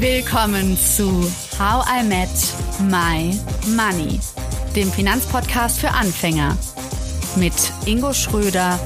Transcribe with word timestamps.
Willkommen 0.00 0.76
zu 0.76 1.10
How 1.58 1.84
I 1.90 2.04
Met 2.04 2.28
My 2.88 3.36
Money, 3.74 4.20
dem 4.76 4.92
Finanzpodcast 4.92 5.80
für 5.80 5.90
Anfänger 5.90 6.56
mit 7.34 7.52
Ingo 7.84 8.12
Schröder 8.12 8.78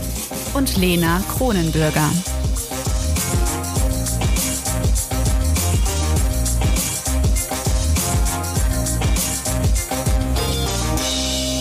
und 0.54 0.74
Lena 0.78 1.22
Kronenbürger. 1.36 2.08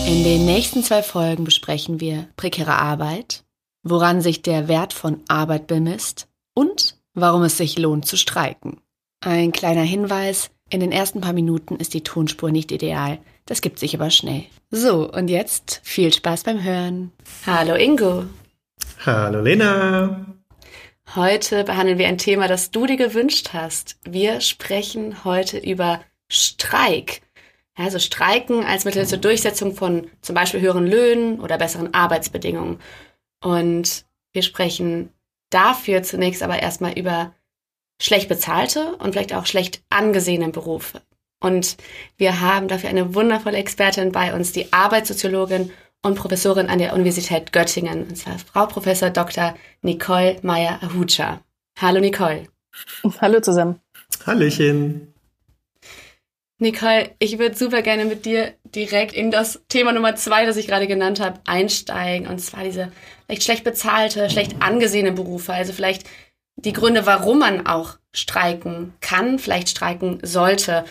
In 0.06 0.24
den 0.24 0.46
nächsten 0.46 0.82
zwei 0.82 1.02
Folgen 1.02 1.44
besprechen 1.44 2.00
wir 2.00 2.26
prekäre 2.38 2.76
Arbeit, 2.78 3.44
woran 3.82 4.22
sich 4.22 4.40
der 4.40 4.68
Wert 4.68 4.94
von 4.94 5.20
Arbeit 5.28 5.66
bemisst 5.66 6.26
und 6.54 6.96
warum 7.12 7.42
es 7.42 7.58
sich 7.58 7.78
lohnt 7.78 8.06
zu 8.06 8.16
streiken. 8.16 8.80
Ein 9.24 9.52
kleiner 9.52 9.82
Hinweis, 9.82 10.50
in 10.68 10.80
den 10.80 10.90
ersten 10.90 11.20
paar 11.20 11.32
Minuten 11.32 11.76
ist 11.76 11.94
die 11.94 12.02
Tonspur 12.02 12.50
nicht 12.50 12.72
ideal, 12.72 13.18
das 13.46 13.60
gibt 13.60 13.78
sich 13.78 13.94
aber 13.94 14.10
schnell. 14.10 14.46
So, 14.72 15.08
und 15.08 15.28
jetzt 15.28 15.80
viel 15.84 16.12
Spaß 16.12 16.42
beim 16.42 16.64
Hören. 16.64 17.12
Hallo 17.46 17.76
Ingo. 17.76 18.24
Hallo 19.06 19.40
Lena. 19.40 20.26
Heute 21.14 21.62
behandeln 21.62 21.98
wir 21.98 22.08
ein 22.08 22.18
Thema, 22.18 22.48
das 22.48 22.72
du 22.72 22.84
dir 22.84 22.96
gewünscht 22.96 23.50
hast. 23.52 23.96
Wir 24.02 24.40
sprechen 24.40 25.22
heute 25.22 25.58
über 25.58 26.00
Streik. 26.28 27.22
Also 27.76 28.00
Streiken 28.00 28.64
als 28.64 28.84
Mittel 28.84 29.06
zur 29.06 29.18
Durchsetzung 29.18 29.76
von 29.76 30.08
zum 30.20 30.34
Beispiel 30.34 30.60
höheren 30.60 30.86
Löhnen 30.88 31.38
oder 31.38 31.58
besseren 31.58 31.94
Arbeitsbedingungen. 31.94 32.80
Und 33.40 34.04
wir 34.32 34.42
sprechen 34.42 35.10
dafür 35.50 36.02
zunächst 36.02 36.42
aber 36.42 36.60
erstmal 36.60 36.98
über 36.98 37.32
schlecht 38.02 38.28
bezahlte 38.28 38.96
und 38.96 39.12
vielleicht 39.12 39.34
auch 39.34 39.46
schlecht 39.46 39.82
angesehene 39.90 40.48
Berufe. 40.48 41.02
Und 41.40 41.76
wir 42.16 42.40
haben 42.40 42.68
dafür 42.68 42.90
eine 42.90 43.14
wundervolle 43.14 43.58
Expertin 43.58 44.12
bei 44.12 44.34
uns, 44.34 44.52
die 44.52 44.72
Arbeitssoziologin 44.72 45.70
und 46.02 46.16
Professorin 46.16 46.68
an 46.68 46.78
der 46.78 46.94
Universität 46.94 47.52
Göttingen, 47.52 48.08
und 48.08 48.16
zwar 48.16 48.38
Frau 48.38 48.66
Professor 48.66 49.10
Dr. 49.10 49.54
Nicole 49.82 50.38
Meyer-Ahucha. 50.42 51.40
Hallo 51.80 52.00
Nicole. 52.00 52.48
Hallo 53.20 53.40
zusammen. 53.40 53.80
Hallöchen. 54.26 55.12
Nicole, 56.58 57.10
ich 57.18 57.38
würde 57.38 57.56
super 57.56 57.82
gerne 57.82 58.04
mit 58.04 58.24
dir 58.24 58.54
direkt 58.64 59.14
in 59.14 59.32
das 59.32 59.62
Thema 59.68 59.92
Nummer 59.92 60.14
zwei, 60.14 60.46
das 60.46 60.56
ich 60.56 60.68
gerade 60.68 60.86
genannt 60.86 61.18
habe, 61.18 61.40
einsteigen. 61.44 62.28
Und 62.28 62.38
zwar 62.38 62.62
diese 62.62 62.92
vielleicht 63.26 63.42
schlecht 63.42 63.64
bezahlte, 63.64 64.30
schlecht 64.30 64.56
angesehene 64.60 65.10
Berufe. 65.10 65.52
Also 65.52 65.72
vielleicht 65.72 66.04
die 66.56 66.72
Gründe, 66.72 67.06
warum 67.06 67.40
man 67.40 67.66
auch 67.66 67.98
streiken 68.12 68.94
kann, 69.00 69.38
vielleicht 69.38 69.68
streiken 69.68 70.20
sollte. 70.22 70.84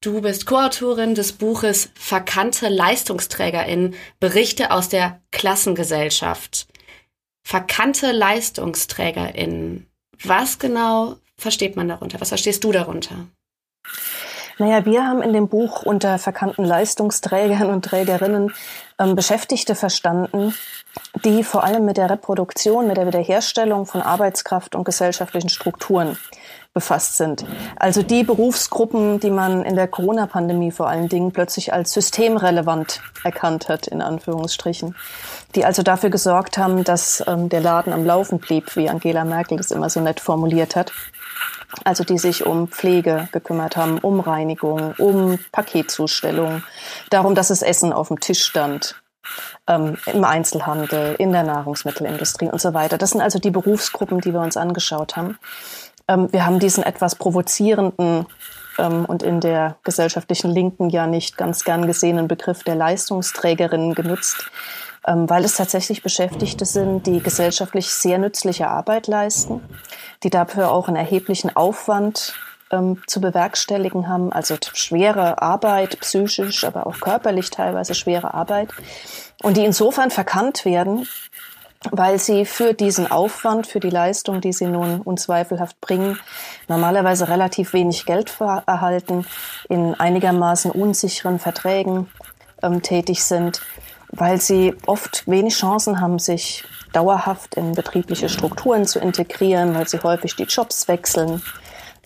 Du 0.00 0.20
bist 0.20 0.46
Co-Autorin 0.46 1.14
des 1.14 1.32
Buches 1.32 1.90
Verkannte 1.94 2.68
LeistungsträgerInnen, 2.68 3.94
Berichte 4.20 4.70
aus 4.70 4.88
der 4.88 5.20
Klassengesellschaft. 5.30 6.66
Verkannte 7.46 8.12
LeistungsträgerInnen. 8.12 9.86
Was 10.22 10.58
genau 10.58 11.16
versteht 11.36 11.76
man 11.76 11.88
darunter? 11.88 12.20
Was 12.20 12.28
verstehst 12.28 12.64
du 12.64 12.72
darunter? 12.72 13.26
Naja, 14.58 14.84
wir 14.84 15.06
haben 15.06 15.22
in 15.22 15.32
dem 15.32 15.48
Buch 15.48 15.82
unter 15.82 16.18
verkannten 16.18 16.64
Leistungsträgern 16.64 17.70
und 17.70 17.84
Trägerinnen 17.84 18.52
ähm, 18.98 19.16
Beschäftigte 19.16 19.74
verstanden, 19.74 20.54
die 21.24 21.42
vor 21.42 21.64
allem 21.64 21.84
mit 21.84 21.96
der 21.96 22.08
Reproduktion, 22.08 22.86
mit 22.86 22.96
der 22.96 23.06
Wiederherstellung 23.06 23.84
von 23.84 24.00
Arbeitskraft 24.00 24.76
und 24.76 24.84
gesellschaftlichen 24.84 25.48
Strukturen 25.48 26.16
befasst 26.72 27.16
sind. 27.16 27.44
Also 27.76 28.02
die 28.02 28.24
Berufsgruppen, 28.24 29.20
die 29.20 29.30
man 29.30 29.64
in 29.64 29.76
der 29.76 29.88
Corona-Pandemie 29.88 30.72
vor 30.72 30.88
allen 30.88 31.08
Dingen 31.08 31.32
plötzlich 31.32 31.72
als 31.72 31.92
systemrelevant 31.92 33.00
erkannt 33.22 33.68
hat, 33.68 33.86
in 33.86 34.02
Anführungsstrichen. 34.02 34.96
Die 35.54 35.64
also 35.64 35.82
dafür 35.82 36.10
gesorgt 36.10 36.58
haben, 36.58 36.84
dass 36.84 37.22
ähm, 37.26 37.48
der 37.48 37.60
Laden 37.60 37.92
am 37.92 38.04
Laufen 38.04 38.38
blieb, 38.38 38.74
wie 38.76 38.88
Angela 38.88 39.24
Merkel 39.24 39.56
das 39.56 39.70
immer 39.70 39.90
so 39.90 40.00
nett 40.00 40.20
formuliert 40.20 40.76
hat 40.76 40.92
also 41.84 42.04
die 42.04 42.18
sich 42.18 42.46
um 42.46 42.68
Pflege 42.68 43.28
gekümmert 43.32 43.76
haben, 43.76 43.98
um 43.98 44.20
Reinigung, 44.20 44.94
um 44.98 45.38
Paketzustellung, 45.52 46.62
darum, 47.10 47.34
dass 47.34 47.50
es 47.50 47.62
Essen 47.62 47.92
auf 47.92 48.08
dem 48.08 48.20
Tisch 48.20 48.44
stand, 48.44 48.96
ähm, 49.66 49.96
im 50.12 50.24
Einzelhandel, 50.24 51.16
in 51.18 51.32
der 51.32 51.42
Nahrungsmittelindustrie 51.42 52.50
und 52.50 52.60
so 52.60 52.74
weiter. 52.74 52.98
Das 52.98 53.10
sind 53.10 53.20
also 53.20 53.38
die 53.38 53.50
Berufsgruppen, 53.50 54.20
die 54.20 54.32
wir 54.32 54.40
uns 54.40 54.56
angeschaut 54.56 55.16
haben. 55.16 55.38
Ähm, 56.08 56.32
wir 56.32 56.46
haben 56.46 56.58
diesen 56.58 56.84
etwas 56.84 57.16
provozierenden 57.16 58.26
ähm, 58.78 59.04
und 59.04 59.22
in 59.22 59.40
der 59.40 59.76
gesellschaftlichen 59.82 60.50
Linken 60.50 60.90
ja 60.90 61.06
nicht 61.06 61.36
ganz 61.36 61.64
gern 61.64 61.86
gesehenen 61.86 62.28
Begriff 62.28 62.62
der 62.64 62.74
Leistungsträgerinnen 62.74 63.94
genutzt, 63.94 64.50
weil 65.06 65.44
es 65.44 65.56
tatsächlich 65.56 66.02
Beschäftigte 66.02 66.64
sind, 66.64 67.06
die 67.06 67.20
gesellschaftlich 67.20 67.90
sehr 67.90 68.18
nützliche 68.18 68.68
Arbeit 68.68 69.06
leisten, 69.06 69.60
die 70.22 70.30
dafür 70.30 70.70
auch 70.70 70.88
einen 70.88 70.96
erheblichen 70.96 71.54
Aufwand 71.54 72.34
ähm, 72.70 73.02
zu 73.06 73.20
bewerkstelligen 73.20 74.08
haben, 74.08 74.32
also 74.32 74.56
schwere 74.72 75.42
Arbeit, 75.42 76.00
psychisch, 76.00 76.64
aber 76.64 76.86
auch 76.86 77.00
körperlich 77.00 77.50
teilweise 77.50 77.94
schwere 77.94 78.34
Arbeit, 78.34 78.70
und 79.42 79.56
die 79.56 79.64
insofern 79.64 80.10
verkannt 80.10 80.64
werden, 80.64 81.06
weil 81.90 82.18
sie 82.18 82.46
für 82.46 82.72
diesen 82.72 83.10
Aufwand, 83.10 83.66
für 83.66 83.80
die 83.80 83.90
Leistung, 83.90 84.40
die 84.40 84.54
sie 84.54 84.66
nun 84.66 85.02
unzweifelhaft 85.02 85.78
bringen, 85.82 86.18
normalerweise 86.66 87.28
relativ 87.28 87.74
wenig 87.74 88.06
Geld 88.06 88.34
erhalten, 88.40 89.26
in 89.68 89.94
einigermaßen 89.94 90.70
unsicheren 90.70 91.38
Verträgen 91.38 92.08
ähm, 92.62 92.80
tätig 92.80 93.22
sind 93.24 93.60
weil 94.10 94.40
sie 94.40 94.74
oft 94.86 95.26
wenig 95.26 95.54
Chancen 95.56 96.00
haben, 96.00 96.18
sich 96.18 96.64
dauerhaft 96.92 97.56
in 97.56 97.72
betriebliche 97.72 98.28
Strukturen 98.28 98.86
zu 98.86 98.98
integrieren, 98.98 99.74
weil 99.74 99.88
sie 99.88 99.98
häufig 99.98 100.36
die 100.36 100.44
Jobs 100.44 100.88
wechseln, 100.88 101.42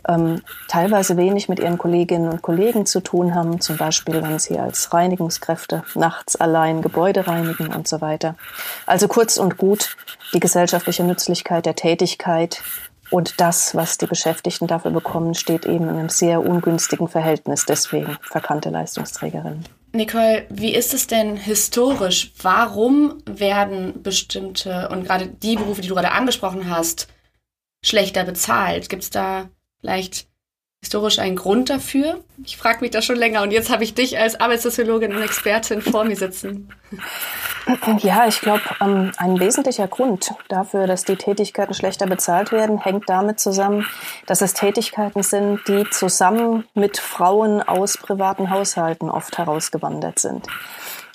ähm, 0.09 0.41
teilweise 0.69 1.17
wenig 1.17 1.49
mit 1.49 1.61
ihren 1.61 1.77
Kolleginnen 1.77 2.31
und 2.31 2.43
Kollegen 2.43 2.87
zu 2.87 3.01
tun 3.01 3.35
haben, 3.35 3.61
zum 3.61 3.77
Beispiel 3.77 4.23
wenn 4.23 4.39
sie 4.39 4.59
als 4.59 4.93
Reinigungskräfte 4.93 5.85
nachts 5.95 6.37
allein 6.37 6.81
Gebäude 6.81 7.27
reinigen 7.27 7.69
und 7.75 7.87
so 7.87 8.01
weiter. 8.01 8.35
Also 8.87 9.07
kurz 9.09 9.37
und 9.37 9.59
gut, 9.59 9.97
die 10.33 10.41
gesellschaftliche 10.41 11.05
Nützlichkeit 11.05 11.67
der 11.67 11.75
Tätigkeit 11.75 12.63
und 13.11 13.41
das, 13.41 13.75
was 13.75 13.99
die 13.99 14.07
Beschäftigten 14.07 14.67
dafür 14.67 14.91
bekommen, 14.91 15.35
steht 15.35 15.67
eben 15.67 15.89
in 15.89 15.97
einem 15.97 16.09
sehr 16.09 16.45
ungünstigen 16.45 17.09
Verhältnis. 17.09 17.65
Deswegen 17.67 18.19
verkannte 18.23 18.71
Leistungsträgerinnen. 18.71 19.65
Nicole, 19.93 20.47
wie 20.51 20.75
ist 20.75 20.93
es 20.93 21.07
denn 21.07 21.37
historisch? 21.37 22.33
Warum 22.43 23.23
werden 23.25 24.03
bestimmte 24.03 24.89
und 24.91 25.05
gerade 25.05 25.29
die 25.29 25.57
Berufe, 25.57 25.81
die 25.81 25.89
du 25.89 25.95
gerade 25.95 26.13
angesprochen 26.13 26.69
hast, 26.69 27.09
schlechter 27.85 28.25
bezahlt? 28.25 28.89
Gibt 28.89 29.05
es 29.05 29.11
da 29.11 29.49
vielleicht 29.81 30.28
historisch 30.81 31.19
einen 31.19 31.37
Grund 31.37 31.71
dafür? 31.71 32.23
Ich 32.45 32.57
frage 32.57 32.81
mich 32.81 32.91
das 32.91 33.05
schon 33.05 33.17
länger 33.17 33.43
und 33.43 33.51
jetzt 33.51 33.71
habe 33.71 33.85
ich 33.85 33.95
dich 33.95 34.19
als 34.19 34.41
Arbeitssoziologin 34.41 35.15
und 35.15 35.23
Expertin 35.23 35.83
vor 35.83 36.05
mir 36.05 36.17
sitzen. 36.17 36.69
Ja, 37.99 38.27
ich 38.27 38.41
glaube, 38.41 38.63
ähm, 38.81 39.13
ein 39.19 39.41
wesentlicher 39.41 39.89
Grund 39.89 40.33
dafür, 40.49 40.87
dass 40.87 41.05
die 41.05 41.17
Tätigkeiten 41.17 41.75
schlechter 41.75 42.07
bezahlt 42.07 42.51
werden, 42.51 42.79
hängt 42.79 43.11
damit 43.11 43.41
zusammen, 43.41 43.87
dass 44.25 44.41
es 44.41 44.55
Tätigkeiten 44.55 45.23
sind, 45.23 45.61
die 45.69 45.85
zusammen 45.91 46.65
mit 46.73 46.97
Frauen 46.97 47.61
aus 47.61 47.99
privaten 47.99 48.49
Haushalten 48.49 49.11
oft 49.11 49.37
herausgewandert 49.37 50.19
sind. 50.19 50.47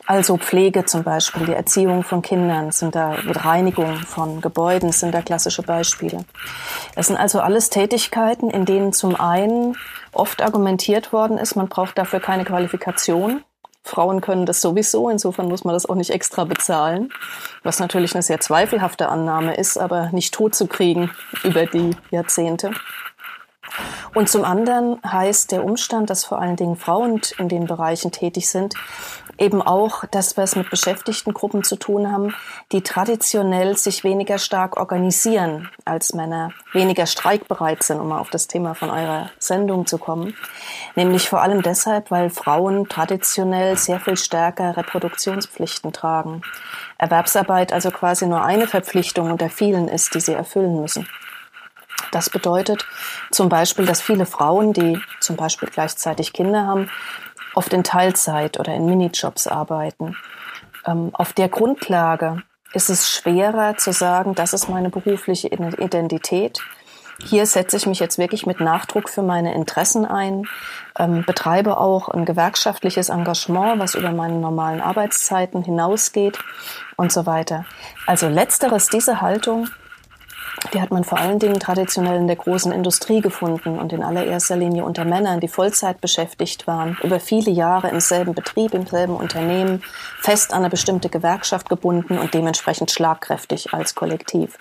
Also 0.06 0.38
Pflege 0.38 0.86
zum 0.86 1.04
Beispiel, 1.04 1.46
die 1.46 1.54
Erziehung 1.54 2.04
von 2.04 2.22
Kindern 2.22 2.72
sind 2.72 2.96
da, 2.96 3.16
Reinigung 3.26 3.96
von 3.96 4.42
Gebäuden 4.42 4.92
sind 4.92 5.14
da 5.14 5.22
klassische 5.22 5.64
Beispiele. 5.64 6.26
Das 6.96 7.08
sind 7.08 7.16
also 7.16 7.40
alles 7.40 7.70
Tätigkeiten, 7.70 8.50
in 8.50 8.66
denen 8.66 8.92
zum 8.92 9.20
einen 9.20 9.78
oft 10.12 10.42
argumentiert 10.42 11.14
worden 11.14 11.38
ist, 11.38 11.56
man 11.56 11.70
braucht 11.70 11.98
dafür 11.98 12.20
keine 12.20 12.44
Qualifikation. 12.44 13.44
Frauen 13.86 14.22
können 14.22 14.46
das 14.46 14.62
sowieso, 14.62 15.10
insofern 15.10 15.48
muss 15.48 15.66
man 15.66 15.74
das 15.74 15.86
auch 15.86 15.96
nicht 15.96 16.10
extra 16.10 16.46
bezahlen, 16.46 17.12
was 17.64 17.80
natürlich 17.80 18.14
eine 18.14 18.24
sehr 18.24 18.40
zweifelhafte 18.40 19.10
Annahme 19.10 19.56
ist, 19.56 19.78
aber 19.78 20.10
nicht 20.12 20.34
tot 20.34 20.56
zu 20.56 20.68
kriegen 20.68 21.12
über 21.44 21.66
die 21.66 21.92
Jahrzehnte. 22.10 22.72
Und 24.14 24.30
zum 24.30 24.46
anderen 24.46 25.00
heißt 25.06 25.52
der 25.52 25.64
Umstand, 25.64 26.10
dass 26.10 26.26
vor 26.26 26.40
allen 26.40 26.56
Dingen 26.56 26.76
Frauen 26.76 27.22
in 27.38 27.50
den 27.50 27.66
Bereichen 27.66 28.12
tätig 28.12 28.50
sind, 28.50 28.76
eben 29.38 29.62
auch, 29.62 30.06
dass 30.06 30.38
wir 30.38 30.44
es 30.44 30.56
mit 30.56 30.70
Beschäftigtengruppen 30.70 31.64
zu 31.64 31.76
tun 31.76 32.12
haben, 32.12 32.36
die 32.72 32.82
traditionell 32.82 33.78
sich 33.78 34.04
weniger 34.04 34.38
stark 34.38 34.78
organisieren 34.78 35.70
als 35.86 36.14
Männer, 36.14 36.52
weniger 36.72 37.06
streikbereit 37.06 37.84
sind, 37.84 38.00
um 38.00 38.10
mal 38.10 38.20
auf 38.20 38.30
das 38.30 38.48
Thema 38.48 38.76
von 38.76 38.90
eurer 38.90 39.32
Sendung 39.40 39.86
zu 39.86 39.98
kommen. 39.98 40.36
Nämlich 40.96 41.30
vor 41.30 41.42
allem 41.42 41.62
deshalb, 41.62 42.12
weil 42.12 42.30
Frauen 42.30 42.88
traditionell 42.88 43.78
sehr 43.78 44.00
viel 44.00 44.18
stärker 44.18 44.78
Reproduktionspflichten 44.78 45.94
tragen. 45.94 46.42
Erwerbsarbeit 46.98 47.74
also 47.74 47.92
quasi 47.92 48.28
nur 48.28 48.44
eine 48.44 48.68
Verpflichtung 48.68 49.32
unter 49.32 49.50
vielen 49.50 49.88
ist, 49.88 50.14
die 50.14 50.22
sie 50.22 50.34
erfüllen 50.34 50.80
müssen. 50.80 51.08
Das 52.14 52.30
bedeutet 52.30 52.86
zum 53.32 53.50
Beispiel, 53.50 53.88
dass 53.88 54.00
viele 54.00 54.28
Frauen, 54.28 54.72
die 54.72 55.00
zum 55.20 55.36
Beispiel 55.36 55.68
gleichzeitig 55.68 56.32
Kinder 56.32 56.68
haben, 56.68 56.92
oft 57.56 57.74
in 57.74 57.84
Teilzeit 57.84 58.60
oder 58.60 58.74
in 58.76 58.86
Minijobs 58.86 59.48
arbeiten. 59.48 60.16
Ähm, 60.86 61.10
auf 61.14 61.34
der 61.34 61.50
Grundlage 61.50 62.44
ist 62.74 62.92
es 62.92 63.10
schwerer 63.10 63.78
zu 63.78 63.92
sagen, 63.92 64.36
das 64.36 64.54
ist 64.54 64.70
meine 64.70 64.90
berufliche 64.90 65.48
Identität. 65.48 66.60
Hier 67.24 67.48
setze 67.48 67.78
ich 67.78 67.88
mich 67.88 68.00
jetzt 68.00 68.20
wirklich 68.20 68.46
mit 68.46 68.60
Nachdruck 68.60 69.10
für 69.10 69.24
meine 69.24 69.56
Interessen 69.56 70.06
ein, 70.06 70.48
ähm, 71.00 71.24
betreibe 71.26 71.78
auch 71.78 72.10
ein 72.10 72.26
gewerkschaftliches 72.26 73.10
Engagement, 73.10 73.80
was 73.80 73.96
über 73.96 74.12
meine 74.12 74.36
normalen 74.36 74.82
Arbeitszeiten 74.82 75.64
hinausgeht 75.64 76.38
und 76.96 77.12
so 77.12 77.26
weiter. 77.26 77.66
Also 78.06 78.28
letzteres, 78.28 78.88
diese 78.88 79.22
Haltung, 79.22 79.68
die 80.74 80.82
hat 80.82 80.92
man 80.92 81.04
vor 81.04 81.20
allen 81.20 81.40
Dingen 81.40 81.60
traditionell 81.60 82.18
in 82.18 82.28
der 82.28 82.36
großen 82.36 82.72
Industrie 82.72 83.22
gefunden 83.22 83.78
und 83.80 83.92
in 83.92 84.04
allererster 84.04 84.56
Linie 84.56 84.86
unter 84.86 85.06
Männern, 85.06 85.40
die 85.40 85.48
Vollzeit 85.48 86.00
beschäftigt 86.00 86.68
waren, 86.68 86.98
über 87.04 87.20
viele 87.20 87.52
Jahre 87.52 87.90
im 87.90 88.00
selben 88.00 88.34
Betrieb, 88.34 88.74
im 88.74 88.88
selben 88.88 89.16
Unternehmen, 89.16 89.84
fest 90.22 90.54
an 90.54 90.60
eine 90.60 90.70
bestimmte 90.70 91.10
Gewerkschaft 91.10 91.70
gebunden 91.70 92.18
und 92.18 92.34
dementsprechend 92.34 92.92
schlagkräftig 92.92 93.74
als 93.74 93.96
Kollektiv. 93.96 94.58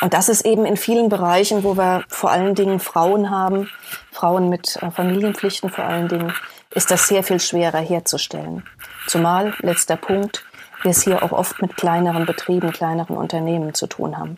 Und 0.00 0.14
das 0.14 0.28
ist 0.28 0.46
eben 0.46 0.64
in 0.64 0.76
vielen 0.76 1.08
Bereichen, 1.08 1.64
wo 1.64 1.76
wir 1.76 2.04
vor 2.08 2.30
allen 2.30 2.54
Dingen 2.54 2.80
Frauen 2.80 3.30
haben, 3.30 3.68
Frauen 4.12 4.48
mit 4.48 4.76
äh, 4.82 4.90
Familienpflichten 4.90 5.70
vor 5.70 5.84
allen 5.84 6.08
Dingen, 6.08 6.32
ist 6.72 6.90
das 6.90 7.08
sehr 7.08 7.24
viel 7.24 7.40
schwerer 7.40 7.80
herzustellen. 7.80 8.64
Zumal, 9.06 9.54
letzter 9.60 9.96
Punkt, 9.96 10.44
wir 10.82 10.90
es 10.90 11.02
hier 11.02 11.22
auch 11.22 11.32
oft 11.32 11.60
mit 11.62 11.76
kleineren 11.76 12.26
Betrieben, 12.26 12.72
kleineren 12.72 13.16
Unternehmen 13.16 13.74
zu 13.74 13.86
tun 13.86 14.18
haben. 14.18 14.36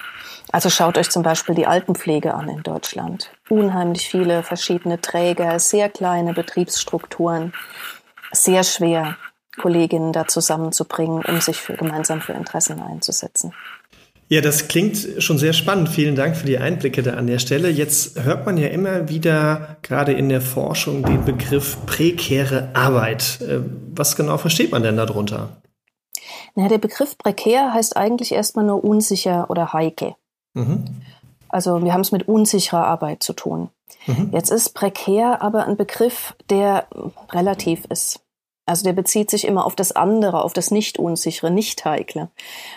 Also 0.50 0.70
schaut 0.70 0.98
euch 0.98 1.10
zum 1.10 1.22
Beispiel 1.22 1.54
die 1.54 1.66
Altenpflege 1.66 2.34
an 2.34 2.48
in 2.48 2.62
Deutschland. 2.62 3.30
Unheimlich 3.48 4.08
viele 4.08 4.42
verschiedene 4.42 5.00
Träger, 5.00 5.58
sehr 5.58 5.88
kleine 5.88 6.34
Betriebsstrukturen. 6.34 7.52
Sehr 8.32 8.64
schwer, 8.64 9.16
Kolleginnen 9.60 10.12
da 10.12 10.26
zusammenzubringen, 10.26 11.22
um 11.24 11.40
sich 11.40 11.58
für, 11.58 11.74
gemeinsam 11.74 12.20
für 12.20 12.32
Interessen 12.32 12.80
einzusetzen. 12.80 13.52
Ja, 14.28 14.40
das 14.40 14.66
klingt 14.68 14.96
schon 15.18 15.36
sehr 15.36 15.52
spannend. 15.52 15.90
Vielen 15.90 16.16
Dank 16.16 16.36
für 16.36 16.46
die 16.46 16.56
Einblicke 16.56 17.02
da 17.02 17.12
an 17.14 17.26
der 17.26 17.38
Stelle. 17.38 17.68
Jetzt 17.68 18.24
hört 18.24 18.46
man 18.46 18.56
ja 18.56 18.68
immer 18.68 19.10
wieder, 19.10 19.76
gerade 19.82 20.12
in 20.12 20.30
der 20.30 20.40
Forschung, 20.40 21.02
den 21.02 21.26
Begriff 21.26 21.76
prekäre 21.84 22.70
Arbeit. 22.72 23.42
Äh, 23.42 23.58
was 23.94 24.16
genau 24.16 24.38
versteht 24.38 24.72
man 24.72 24.82
denn 24.82 24.96
darunter? 24.96 25.61
Na, 26.54 26.68
der 26.68 26.78
Begriff 26.78 27.16
prekär 27.16 27.72
heißt 27.72 27.96
eigentlich 27.96 28.32
erstmal 28.32 28.64
nur 28.64 28.84
unsicher 28.84 29.46
oder 29.48 29.72
heikel. 29.72 30.14
Mhm. 30.54 31.02
Also 31.48 31.82
wir 31.84 31.92
haben 31.92 32.00
es 32.00 32.12
mit 32.12 32.28
unsicherer 32.28 32.86
Arbeit 32.86 33.22
zu 33.22 33.32
tun. 33.32 33.68
Mhm. 34.06 34.30
Jetzt 34.32 34.50
ist 34.50 34.70
prekär 34.70 35.42
aber 35.42 35.66
ein 35.66 35.76
Begriff, 35.76 36.34
der 36.50 36.86
relativ 37.30 37.84
ist. 37.86 38.20
Also 38.64 38.84
der 38.84 38.92
bezieht 38.92 39.28
sich 39.28 39.44
immer 39.44 39.66
auf 39.66 39.74
das 39.74 39.92
andere, 39.92 40.44
auf 40.44 40.52
das 40.52 40.70
Nicht-Unsichere, 40.70 41.50
Nicht-Heikle. 41.50 42.30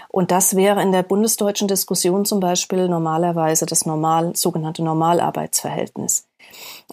Und 0.10 0.32
das 0.32 0.56
wäre 0.56 0.82
in 0.82 0.92
der 0.92 1.04
bundesdeutschen 1.04 1.68
Diskussion 1.68 2.26
zum 2.26 2.40
Beispiel 2.40 2.90
normalerweise 2.90 3.66
das 3.66 3.86
normal, 3.86 4.36
sogenannte 4.36 4.84
Normalarbeitsverhältnis. 4.84 6.28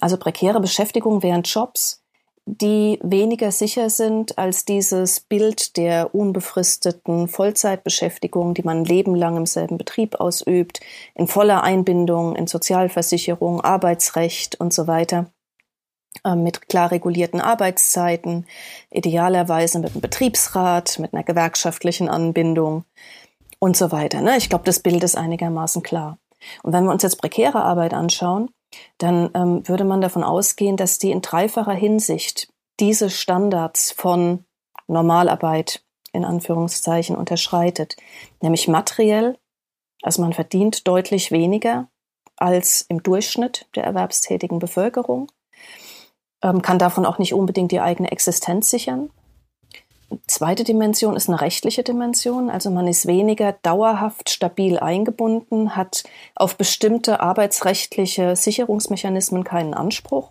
Also 0.00 0.18
prekäre 0.18 0.60
Beschäftigung 0.60 1.22
wären 1.22 1.42
Jobs, 1.42 2.01
die 2.44 2.98
weniger 3.02 3.52
sicher 3.52 3.88
sind 3.88 4.36
als 4.36 4.64
dieses 4.64 5.20
Bild 5.20 5.76
der 5.76 6.14
unbefristeten 6.14 7.28
Vollzeitbeschäftigung, 7.28 8.54
die 8.54 8.62
man 8.62 8.78
ein 8.78 8.84
Leben 8.84 9.14
lang 9.14 9.36
im 9.36 9.46
selben 9.46 9.78
Betrieb 9.78 10.20
ausübt, 10.20 10.80
in 11.14 11.28
voller 11.28 11.62
Einbindung 11.62 12.34
in 12.34 12.48
Sozialversicherung, 12.48 13.60
Arbeitsrecht 13.60 14.58
und 14.58 14.74
so 14.74 14.88
weiter, 14.88 15.30
äh, 16.24 16.34
mit 16.34 16.68
klar 16.68 16.90
regulierten 16.90 17.40
Arbeitszeiten, 17.40 18.46
idealerweise 18.90 19.78
mit 19.78 19.92
einem 19.92 20.00
Betriebsrat, 20.00 20.98
mit 20.98 21.14
einer 21.14 21.22
gewerkschaftlichen 21.22 22.08
Anbindung 22.08 22.84
und 23.60 23.76
so 23.76 23.92
weiter. 23.92 24.20
Ne? 24.20 24.36
Ich 24.36 24.48
glaube, 24.48 24.64
das 24.64 24.80
Bild 24.80 25.04
ist 25.04 25.16
einigermaßen 25.16 25.82
klar. 25.84 26.18
Und 26.64 26.72
wenn 26.72 26.84
wir 26.84 26.90
uns 26.90 27.04
jetzt 27.04 27.20
prekäre 27.20 27.62
Arbeit 27.62 27.94
anschauen, 27.94 28.50
dann 28.98 29.30
ähm, 29.34 29.66
würde 29.68 29.84
man 29.84 30.00
davon 30.00 30.24
ausgehen, 30.24 30.76
dass 30.76 30.98
die 30.98 31.10
in 31.10 31.22
dreifacher 31.22 31.72
Hinsicht 31.72 32.52
diese 32.80 33.10
Standards 33.10 33.92
von 33.92 34.44
Normalarbeit 34.86 35.84
in 36.12 36.24
Anführungszeichen 36.24 37.16
unterschreitet. 37.16 37.96
Nämlich 38.40 38.68
materiell, 38.68 39.38
also 40.02 40.22
man 40.22 40.32
verdient 40.32 40.86
deutlich 40.86 41.30
weniger 41.30 41.88
als 42.36 42.82
im 42.82 43.02
Durchschnitt 43.02 43.68
der 43.74 43.84
erwerbstätigen 43.84 44.58
Bevölkerung, 44.58 45.30
ähm, 46.42 46.60
kann 46.60 46.78
davon 46.78 47.06
auch 47.06 47.18
nicht 47.18 47.34
unbedingt 47.34 47.72
die 47.72 47.80
eigene 47.80 48.10
Existenz 48.10 48.70
sichern. 48.70 49.10
Zweite 50.26 50.64
Dimension 50.64 51.16
ist 51.16 51.28
eine 51.28 51.40
rechtliche 51.40 51.82
Dimension. 51.82 52.50
Also 52.50 52.70
man 52.70 52.86
ist 52.86 53.06
weniger 53.06 53.52
dauerhaft 53.62 54.30
stabil 54.30 54.78
eingebunden, 54.78 55.76
hat 55.76 56.04
auf 56.34 56.56
bestimmte 56.56 57.20
arbeitsrechtliche 57.20 58.36
Sicherungsmechanismen 58.36 59.44
keinen 59.44 59.74
Anspruch. 59.74 60.30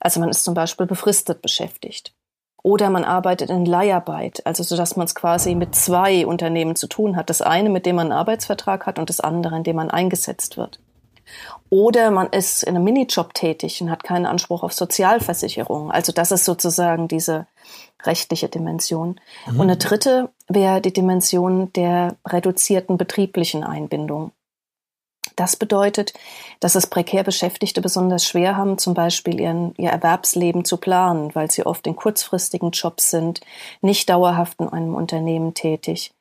Also 0.00 0.20
man 0.20 0.28
ist 0.28 0.44
zum 0.44 0.54
Beispiel 0.54 0.86
befristet 0.86 1.42
beschäftigt. 1.42 2.14
Oder 2.62 2.90
man 2.90 3.04
arbeitet 3.04 3.50
in 3.50 3.66
Leiharbeit, 3.66 4.46
also 4.46 4.62
so 4.62 4.76
dass 4.76 4.96
man 4.96 5.06
es 5.06 5.16
quasi 5.16 5.54
mit 5.54 5.74
zwei 5.74 6.26
Unternehmen 6.26 6.76
zu 6.76 6.86
tun 6.86 7.16
hat. 7.16 7.28
Das 7.28 7.42
eine, 7.42 7.70
mit 7.70 7.86
dem 7.86 7.96
man 7.96 8.12
einen 8.12 8.18
Arbeitsvertrag 8.18 8.86
hat 8.86 8.98
und 8.98 9.08
das 9.08 9.20
andere, 9.20 9.56
in 9.56 9.64
dem 9.64 9.76
man 9.76 9.90
eingesetzt 9.90 10.56
wird. 10.56 10.78
Oder 11.70 12.10
man 12.10 12.28
ist 12.28 12.62
in 12.62 12.76
einem 12.76 12.84
Minijob 12.84 13.34
tätig 13.34 13.80
und 13.80 13.90
hat 13.90 14.04
keinen 14.04 14.26
Anspruch 14.26 14.62
auf 14.62 14.72
Sozialversicherung. 14.72 15.90
Also 15.90 16.12
das 16.12 16.32
ist 16.32 16.44
sozusagen 16.44 17.08
diese 17.08 17.46
rechtliche 18.04 18.48
Dimension. 18.48 19.20
Mhm. 19.46 19.60
Und 19.60 19.62
eine 19.62 19.76
dritte 19.76 20.30
wäre 20.48 20.80
die 20.80 20.92
Dimension 20.92 21.72
der 21.72 22.16
reduzierten 22.26 22.98
betrieblichen 22.98 23.64
Einbindung. 23.64 24.32
Das 25.36 25.56
bedeutet, 25.56 26.12
dass 26.60 26.74
es 26.74 26.86
prekär 26.86 27.24
Beschäftigte 27.24 27.80
besonders 27.80 28.24
schwer 28.24 28.56
haben, 28.56 28.76
zum 28.76 28.92
Beispiel 28.92 29.40
ihren, 29.40 29.74
ihr 29.76 29.90
Erwerbsleben 29.90 30.64
zu 30.64 30.76
planen, 30.76 31.34
weil 31.34 31.50
sie 31.50 31.64
oft 31.64 31.86
in 31.86 31.96
kurzfristigen 31.96 32.70
Jobs 32.72 33.10
sind, 33.10 33.40
nicht 33.80 34.10
dauerhaft 34.10 34.60
in 34.60 34.68
einem 34.68 34.94
Unternehmen 34.94 35.54
tätig, 35.54 36.12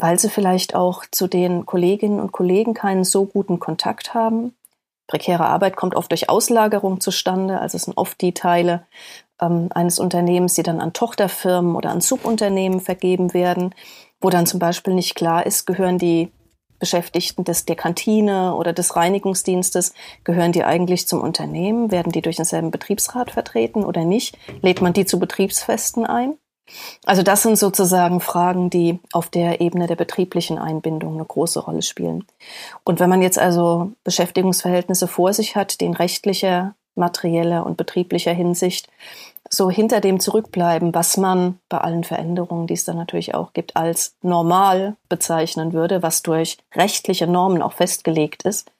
weil 0.00 0.18
sie 0.18 0.28
vielleicht 0.28 0.74
auch 0.74 1.04
zu 1.10 1.26
den 1.26 1.66
Kolleginnen 1.66 2.20
und 2.20 2.32
Kollegen 2.32 2.74
keinen 2.74 3.04
so 3.04 3.26
guten 3.26 3.58
Kontakt 3.58 4.14
haben. 4.14 4.54
Prekäre 5.08 5.46
Arbeit 5.46 5.76
kommt 5.76 5.94
oft 5.94 6.10
durch 6.10 6.28
Auslagerung 6.28 7.00
zustande, 7.00 7.60
also 7.60 7.76
es 7.76 7.84
sind 7.84 7.96
oft 7.96 8.20
die 8.20 8.34
Teile 8.34 8.86
ähm, 9.40 9.68
eines 9.74 9.98
Unternehmens, 9.98 10.54
die 10.54 10.62
dann 10.62 10.80
an 10.80 10.92
Tochterfirmen 10.92 11.74
oder 11.74 11.90
an 11.90 12.00
Subunternehmen 12.00 12.80
vergeben 12.80 13.34
werden, 13.34 13.74
wo 14.20 14.30
dann 14.30 14.46
zum 14.46 14.60
Beispiel 14.60 14.94
nicht 14.94 15.14
klar 15.14 15.46
ist, 15.46 15.66
gehören 15.66 15.98
die 15.98 16.30
Beschäftigten 16.78 17.42
des, 17.42 17.64
der 17.64 17.74
Kantine 17.74 18.54
oder 18.54 18.72
des 18.72 18.94
Reinigungsdienstes, 18.94 19.94
gehören 20.22 20.52
die 20.52 20.62
eigentlich 20.62 21.08
zum 21.08 21.20
Unternehmen? 21.20 21.90
Werden 21.90 22.12
die 22.12 22.22
durch 22.22 22.36
denselben 22.36 22.70
Betriebsrat 22.70 23.32
vertreten 23.32 23.84
oder 23.84 24.04
nicht? 24.04 24.38
Lädt 24.62 24.80
man 24.80 24.92
die 24.92 25.04
zu 25.04 25.18
Betriebsfesten 25.18 26.06
ein? 26.06 26.36
Also 27.04 27.22
das 27.22 27.42
sind 27.42 27.56
sozusagen 27.56 28.20
Fragen, 28.20 28.70
die 28.70 28.98
auf 29.12 29.28
der 29.28 29.60
Ebene 29.60 29.86
der 29.86 29.96
betrieblichen 29.96 30.58
Einbindung 30.58 31.14
eine 31.14 31.24
große 31.24 31.60
Rolle 31.60 31.82
spielen. 31.82 32.24
Und 32.84 33.00
wenn 33.00 33.10
man 33.10 33.22
jetzt 33.22 33.38
also 33.38 33.92
Beschäftigungsverhältnisse 34.04 35.08
vor 35.08 35.32
sich 35.32 35.56
hat, 35.56 35.80
die 35.80 35.86
in 35.86 35.94
rechtlicher, 35.94 36.74
materieller 36.94 37.64
und 37.64 37.76
betrieblicher 37.76 38.32
Hinsicht 38.32 38.88
so 39.50 39.70
hinter 39.70 40.00
dem 40.00 40.20
zurückbleiben, 40.20 40.94
was 40.94 41.16
man 41.16 41.58
bei 41.68 41.78
allen 41.78 42.04
Veränderungen, 42.04 42.66
die 42.66 42.74
es 42.74 42.84
da 42.84 42.92
natürlich 42.92 43.34
auch 43.34 43.52
gibt, 43.54 43.76
als 43.76 44.14
normal 44.20 44.96
bezeichnen 45.08 45.72
würde, 45.72 46.02
was 46.02 46.22
durch 46.22 46.58
rechtliche 46.74 47.26
Normen 47.26 47.62
auch 47.62 47.72
festgelegt 47.72 48.42
ist, 48.42 48.70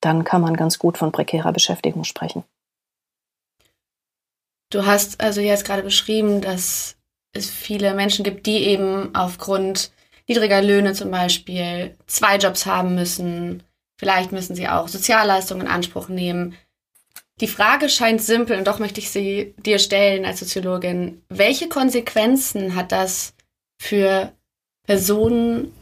dann 0.00 0.24
kann 0.24 0.40
man 0.40 0.56
ganz 0.56 0.78
gut 0.78 0.98
von 0.98 1.12
prekärer 1.12 1.52
Beschäftigung 1.52 2.04
sprechen. 2.04 2.42
Du 4.70 4.86
hast 4.86 5.20
also 5.20 5.40
jetzt 5.40 5.64
gerade 5.64 5.82
beschrieben, 5.82 6.40
dass 6.40 6.96
es 7.32 7.50
viele 7.50 7.94
Menschen 7.94 8.24
gibt, 8.24 8.46
die 8.46 8.64
eben 8.64 9.14
aufgrund 9.14 9.90
niedriger 10.26 10.62
Löhne 10.62 10.92
zum 10.92 11.10
Beispiel 11.10 11.96
zwei 12.06 12.36
Jobs 12.36 12.66
haben 12.66 12.94
müssen. 12.94 13.62
Vielleicht 13.98 14.32
müssen 14.32 14.54
sie 14.54 14.68
auch 14.68 14.88
Sozialleistungen 14.88 15.66
in 15.66 15.72
Anspruch 15.72 16.08
nehmen. 16.08 16.54
Die 17.40 17.48
Frage 17.48 17.88
scheint 17.88 18.20
simpel 18.20 18.58
und 18.58 18.66
doch 18.66 18.78
möchte 18.78 19.00
ich 19.00 19.10
sie 19.10 19.54
dir 19.58 19.78
stellen 19.78 20.24
als 20.24 20.40
Soziologin. 20.40 21.22
Welche 21.28 21.68
Konsequenzen 21.68 22.74
hat 22.74 22.92
das 22.92 23.34
für 23.80 24.32
Personen, 24.86 25.72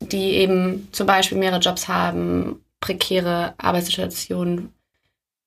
die 0.00 0.32
eben 0.32 0.88
zum 0.92 1.06
Beispiel 1.06 1.38
mehrere 1.38 1.60
Jobs 1.60 1.86
haben, 1.88 2.64
prekäre 2.80 3.54
Arbeitssituationen 3.58 4.74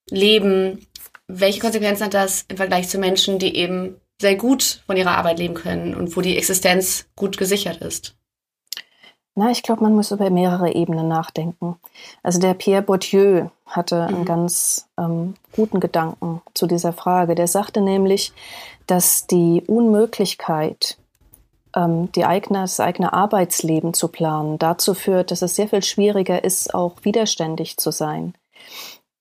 leben? 0.09 0.87
Welche 1.27 1.59
Konsequenzen 1.59 2.05
hat 2.05 2.13
das 2.13 2.45
im 2.47 2.57
Vergleich 2.57 2.87
zu 2.87 2.97
Menschen, 2.97 3.37
die 3.37 3.55
eben 3.55 3.99
sehr 4.19 4.35
gut 4.35 4.83
von 4.85 4.97
ihrer 4.97 5.17
Arbeit 5.17 5.39
leben 5.39 5.53
können 5.53 5.95
und 5.95 6.15
wo 6.15 6.21
die 6.21 6.37
Existenz 6.37 7.05
gut 7.15 7.37
gesichert 7.37 7.77
ist? 7.77 8.15
Na, 9.35 9.51
ich 9.51 9.63
glaube, 9.63 9.83
man 9.83 9.95
muss 9.95 10.11
über 10.11 10.29
mehrere 10.29 10.73
Ebenen 10.73 11.07
nachdenken. 11.07 11.77
Also 12.23 12.39
der 12.39 12.53
Pierre 12.53 12.81
Bourdieu 12.81 13.47
hatte 13.65 14.03
einen 14.03 14.21
mhm. 14.21 14.25
ganz 14.25 14.89
ähm, 14.97 15.35
guten 15.53 15.79
Gedanken 15.79 16.41
zu 16.53 16.67
dieser 16.67 16.91
Frage. 16.91 17.35
Der 17.35 17.47
sagte 17.47 17.79
nämlich, 17.79 18.33
dass 18.85 19.27
die 19.27 19.63
Unmöglichkeit, 19.65 20.97
ähm, 21.73 22.11
die 22.11 22.25
eigene, 22.25 22.61
das 22.61 22.81
eigene 22.81 23.13
Arbeitsleben 23.13 23.93
zu 23.93 24.09
planen, 24.09 24.59
dazu 24.59 24.93
führt, 24.93 25.31
dass 25.31 25.41
es 25.41 25.55
sehr 25.55 25.69
viel 25.69 25.83
schwieriger 25.83 26.43
ist, 26.43 26.73
auch 26.73 26.95
widerständig 27.03 27.77
zu 27.77 27.91
sein. 27.91 28.33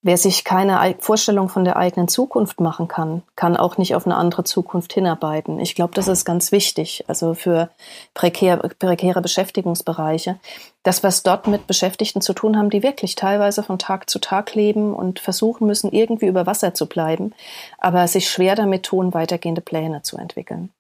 Wer 0.09 0.17
sich 0.17 0.43
keine 0.43 0.97
Vorstellung 1.01 1.51
von 1.51 1.67
der 1.67 1.77
eigenen 1.77 2.09
Zukunft 2.09 2.61
machen 2.61 2.89
kann, 2.89 3.25
kann 3.37 3.59
auch 3.59 3.77
nicht 3.77 3.95
auf 3.95 4.07
eine 4.07 4.17
andere 4.17 4.43
Zukunft 4.43 4.95
hinarbeiten. 4.95 5.61
Ich 5.61 5.75
glaube, 5.75 5.93
das 5.93 6.09
ist 6.09 6.25
ganz 6.25 6.51
wichtig, 6.51 7.05
also 7.09 7.35
für 7.35 7.69
prekär, 8.15 8.57
prekäre 8.57 9.21
Beschäftigungsbereiche. 9.21 10.41
Das, 10.83 11.03
was 11.03 11.25
dort 11.25 11.47
mit 11.47 11.67
Beschäftigten 11.67 12.23
zu 12.23 12.33
tun 12.33 12.57
haben, 12.57 12.71
die 12.71 12.83
wirklich 12.83 13.17
teilweise 13.17 13.63
von 13.63 13.79
Tag 13.79 14.09
zu 14.09 14.19
Tag 14.19 14.55
leben 14.55 14.95
und 14.95 15.21
versuchen 15.21 15.67
müssen, 15.67 15.93
irgendwie 15.93 16.29
über 16.29 16.47
Wasser 16.47 16.73
zu 16.73 16.87
bleiben, 16.87 17.35
aber 17.77 18.09
sich 18.09 18.31
schwer 18.31 18.55
damit 18.55 18.85
tun, 18.85 19.13
weitergehende 19.13 19.61
Pläne 19.61 20.01
zu 20.01 20.17
entwickeln. 20.17 20.71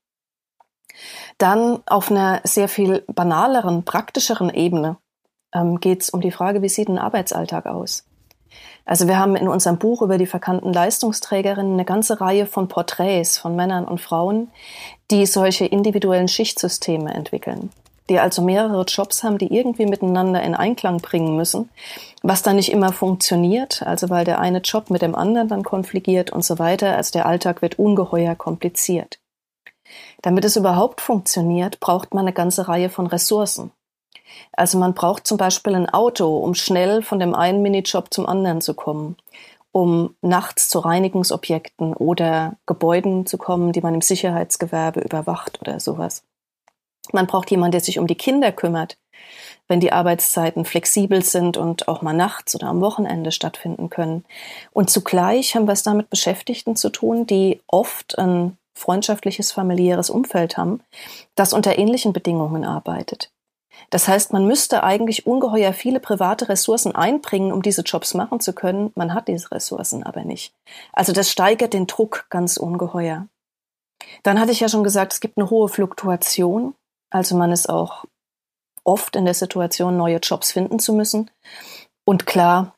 Dann 1.36 1.80
auf 1.84 2.10
einer 2.10 2.40
sehr 2.44 2.70
viel 2.70 3.04
banaleren, 3.08 3.84
praktischeren 3.84 4.48
Ebene 4.48 4.96
ähm, 5.52 5.80
geht 5.80 6.00
es 6.00 6.08
um 6.08 6.22
die 6.22 6.32
Frage, 6.32 6.62
wie 6.62 6.70
sieht 6.70 6.88
ein 6.88 6.98
Arbeitsalltag 6.98 7.66
aus? 7.66 8.06
Also 8.88 9.06
wir 9.06 9.18
haben 9.18 9.36
in 9.36 9.48
unserem 9.48 9.76
Buch 9.76 10.00
über 10.00 10.16
die 10.16 10.24
verkannten 10.24 10.72
Leistungsträgerinnen 10.72 11.74
eine 11.74 11.84
ganze 11.84 12.22
Reihe 12.22 12.46
von 12.46 12.68
Porträts 12.68 13.36
von 13.36 13.54
Männern 13.54 13.84
und 13.84 14.00
Frauen, 14.00 14.48
die 15.10 15.26
solche 15.26 15.66
individuellen 15.66 16.26
Schichtsysteme 16.26 17.12
entwickeln, 17.12 17.68
die 18.08 18.18
also 18.18 18.40
mehrere 18.40 18.86
Jobs 18.86 19.22
haben, 19.22 19.36
die 19.36 19.54
irgendwie 19.54 19.84
miteinander 19.84 20.40
in 20.40 20.54
Einklang 20.54 21.02
bringen 21.02 21.36
müssen, 21.36 21.68
was 22.22 22.40
dann 22.40 22.56
nicht 22.56 22.72
immer 22.72 22.90
funktioniert, 22.94 23.82
also 23.82 24.08
weil 24.08 24.24
der 24.24 24.40
eine 24.40 24.60
Job 24.60 24.88
mit 24.88 25.02
dem 25.02 25.14
anderen 25.14 25.48
dann 25.48 25.64
konfligiert 25.64 26.32
und 26.32 26.42
so 26.42 26.58
weiter, 26.58 26.96
also 26.96 27.12
der 27.12 27.26
Alltag 27.26 27.60
wird 27.60 27.78
ungeheuer 27.78 28.36
kompliziert. 28.36 29.18
Damit 30.22 30.46
es 30.46 30.56
überhaupt 30.56 31.02
funktioniert, 31.02 31.78
braucht 31.80 32.14
man 32.14 32.22
eine 32.22 32.32
ganze 32.32 32.68
Reihe 32.68 32.88
von 32.88 33.06
Ressourcen. 33.06 33.70
Also 34.52 34.78
man 34.78 34.94
braucht 34.94 35.26
zum 35.26 35.38
Beispiel 35.38 35.74
ein 35.74 35.88
Auto, 35.88 36.38
um 36.38 36.54
schnell 36.54 37.02
von 37.02 37.18
dem 37.18 37.34
einen 37.34 37.62
Minijob 37.62 38.12
zum 38.12 38.26
anderen 38.26 38.60
zu 38.60 38.74
kommen, 38.74 39.16
um 39.72 40.14
nachts 40.22 40.68
zu 40.68 40.80
Reinigungsobjekten 40.80 41.94
oder 41.94 42.56
Gebäuden 42.66 43.26
zu 43.26 43.38
kommen, 43.38 43.72
die 43.72 43.80
man 43.80 43.94
im 43.94 44.00
Sicherheitsgewerbe 44.00 45.00
überwacht 45.00 45.60
oder 45.60 45.80
sowas. 45.80 46.24
Man 47.12 47.26
braucht 47.26 47.50
jemanden, 47.50 47.72
der 47.72 47.80
sich 47.80 47.98
um 47.98 48.06
die 48.06 48.14
Kinder 48.14 48.52
kümmert, 48.52 48.98
wenn 49.66 49.80
die 49.80 49.92
Arbeitszeiten 49.92 50.64
flexibel 50.64 51.22
sind 51.22 51.56
und 51.56 51.88
auch 51.88 52.02
mal 52.02 52.12
nachts 52.12 52.54
oder 52.54 52.68
am 52.68 52.80
Wochenende 52.80 53.32
stattfinden 53.32 53.90
können. 53.90 54.24
Und 54.72 54.90
zugleich 54.90 55.54
haben 55.54 55.66
wir 55.66 55.72
es 55.72 55.82
damit 55.82 56.10
Beschäftigten 56.10 56.76
zu 56.76 56.90
tun, 56.90 57.26
die 57.26 57.60
oft 57.66 58.18
ein 58.18 58.56
freundschaftliches 58.74 59.52
familiäres 59.52 60.08
Umfeld 60.08 60.56
haben, 60.56 60.80
das 61.34 61.52
unter 61.52 61.78
ähnlichen 61.78 62.12
Bedingungen 62.12 62.64
arbeitet. 62.64 63.30
Das 63.90 64.06
heißt, 64.06 64.32
man 64.32 64.46
müsste 64.46 64.82
eigentlich 64.84 65.26
ungeheuer 65.26 65.72
viele 65.72 66.00
private 66.00 66.48
Ressourcen 66.48 66.94
einbringen, 66.94 67.52
um 67.52 67.62
diese 67.62 67.82
Jobs 67.82 68.14
machen 68.14 68.40
zu 68.40 68.52
können. 68.52 68.92
Man 68.94 69.14
hat 69.14 69.28
diese 69.28 69.50
Ressourcen 69.50 70.02
aber 70.02 70.24
nicht. 70.24 70.52
Also 70.92 71.12
das 71.12 71.30
steigert 71.30 71.72
den 71.72 71.86
Druck 71.86 72.26
ganz 72.28 72.58
ungeheuer. 72.58 73.28
Dann 74.22 74.38
hatte 74.38 74.52
ich 74.52 74.60
ja 74.60 74.68
schon 74.68 74.84
gesagt, 74.84 75.14
es 75.14 75.20
gibt 75.20 75.38
eine 75.38 75.48
hohe 75.50 75.68
Fluktuation. 75.68 76.74
Also 77.10 77.36
man 77.36 77.50
ist 77.50 77.68
auch 77.68 78.04
oft 78.84 79.16
in 79.16 79.24
der 79.24 79.34
Situation, 79.34 79.96
neue 79.96 80.18
Jobs 80.18 80.52
finden 80.52 80.78
zu 80.78 80.92
müssen. 80.92 81.30
Und 82.04 82.26
klar 82.26 82.74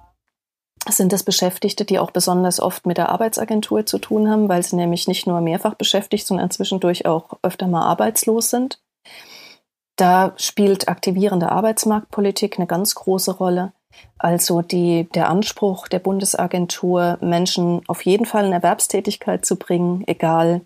sind 0.88 1.12
das 1.12 1.22
Beschäftigte, 1.22 1.84
die 1.84 1.98
auch 1.98 2.10
besonders 2.10 2.60
oft 2.60 2.86
mit 2.86 2.98
der 2.98 3.10
Arbeitsagentur 3.10 3.84
zu 3.84 3.98
tun 3.98 4.30
haben, 4.30 4.48
weil 4.48 4.62
sie 4.62 4.76
nämlich 4.76 5.08
nicht 5.08 5.26
nur 5.26 5.40
mehrfach 5.40 5.74
beschäftigt, 5.74 6.26
sondern 6.26 6.50
zwischendurch 6.50 7.06
auch 7.06 7.38
öfter 7.42 7.66
mal 7.66 7.82
arbeitslos 7.82 8.50
sind. 8.50 8.80
Da 10.00 10.32
spielt 10.38 10.88
aktivierende 10.88 11.52
Arbeitsmarktpolitik 11.52 12.56
eine 12.56 12.66
ganz 12.66 12.94
große 12.94 13.36
Rolle. 13.36 13.74
Also 14.16 14.62
die, 14.62 15.06
der 15.14 15.28
Anspruch 15.28 15.88
der 15.88 15.98
Bundesagentur, 15.98 17.18
Menschen 17.20 17.82
auf 17.86 18.06
jeden 18.06 18.24
Fall 18.24 18.46
in 18.46 18.54
Erwerbstätigkeit 18.54 19.44
zu 19.44 19.56
bringen, 19.56 20.02
egal 20.06 20.62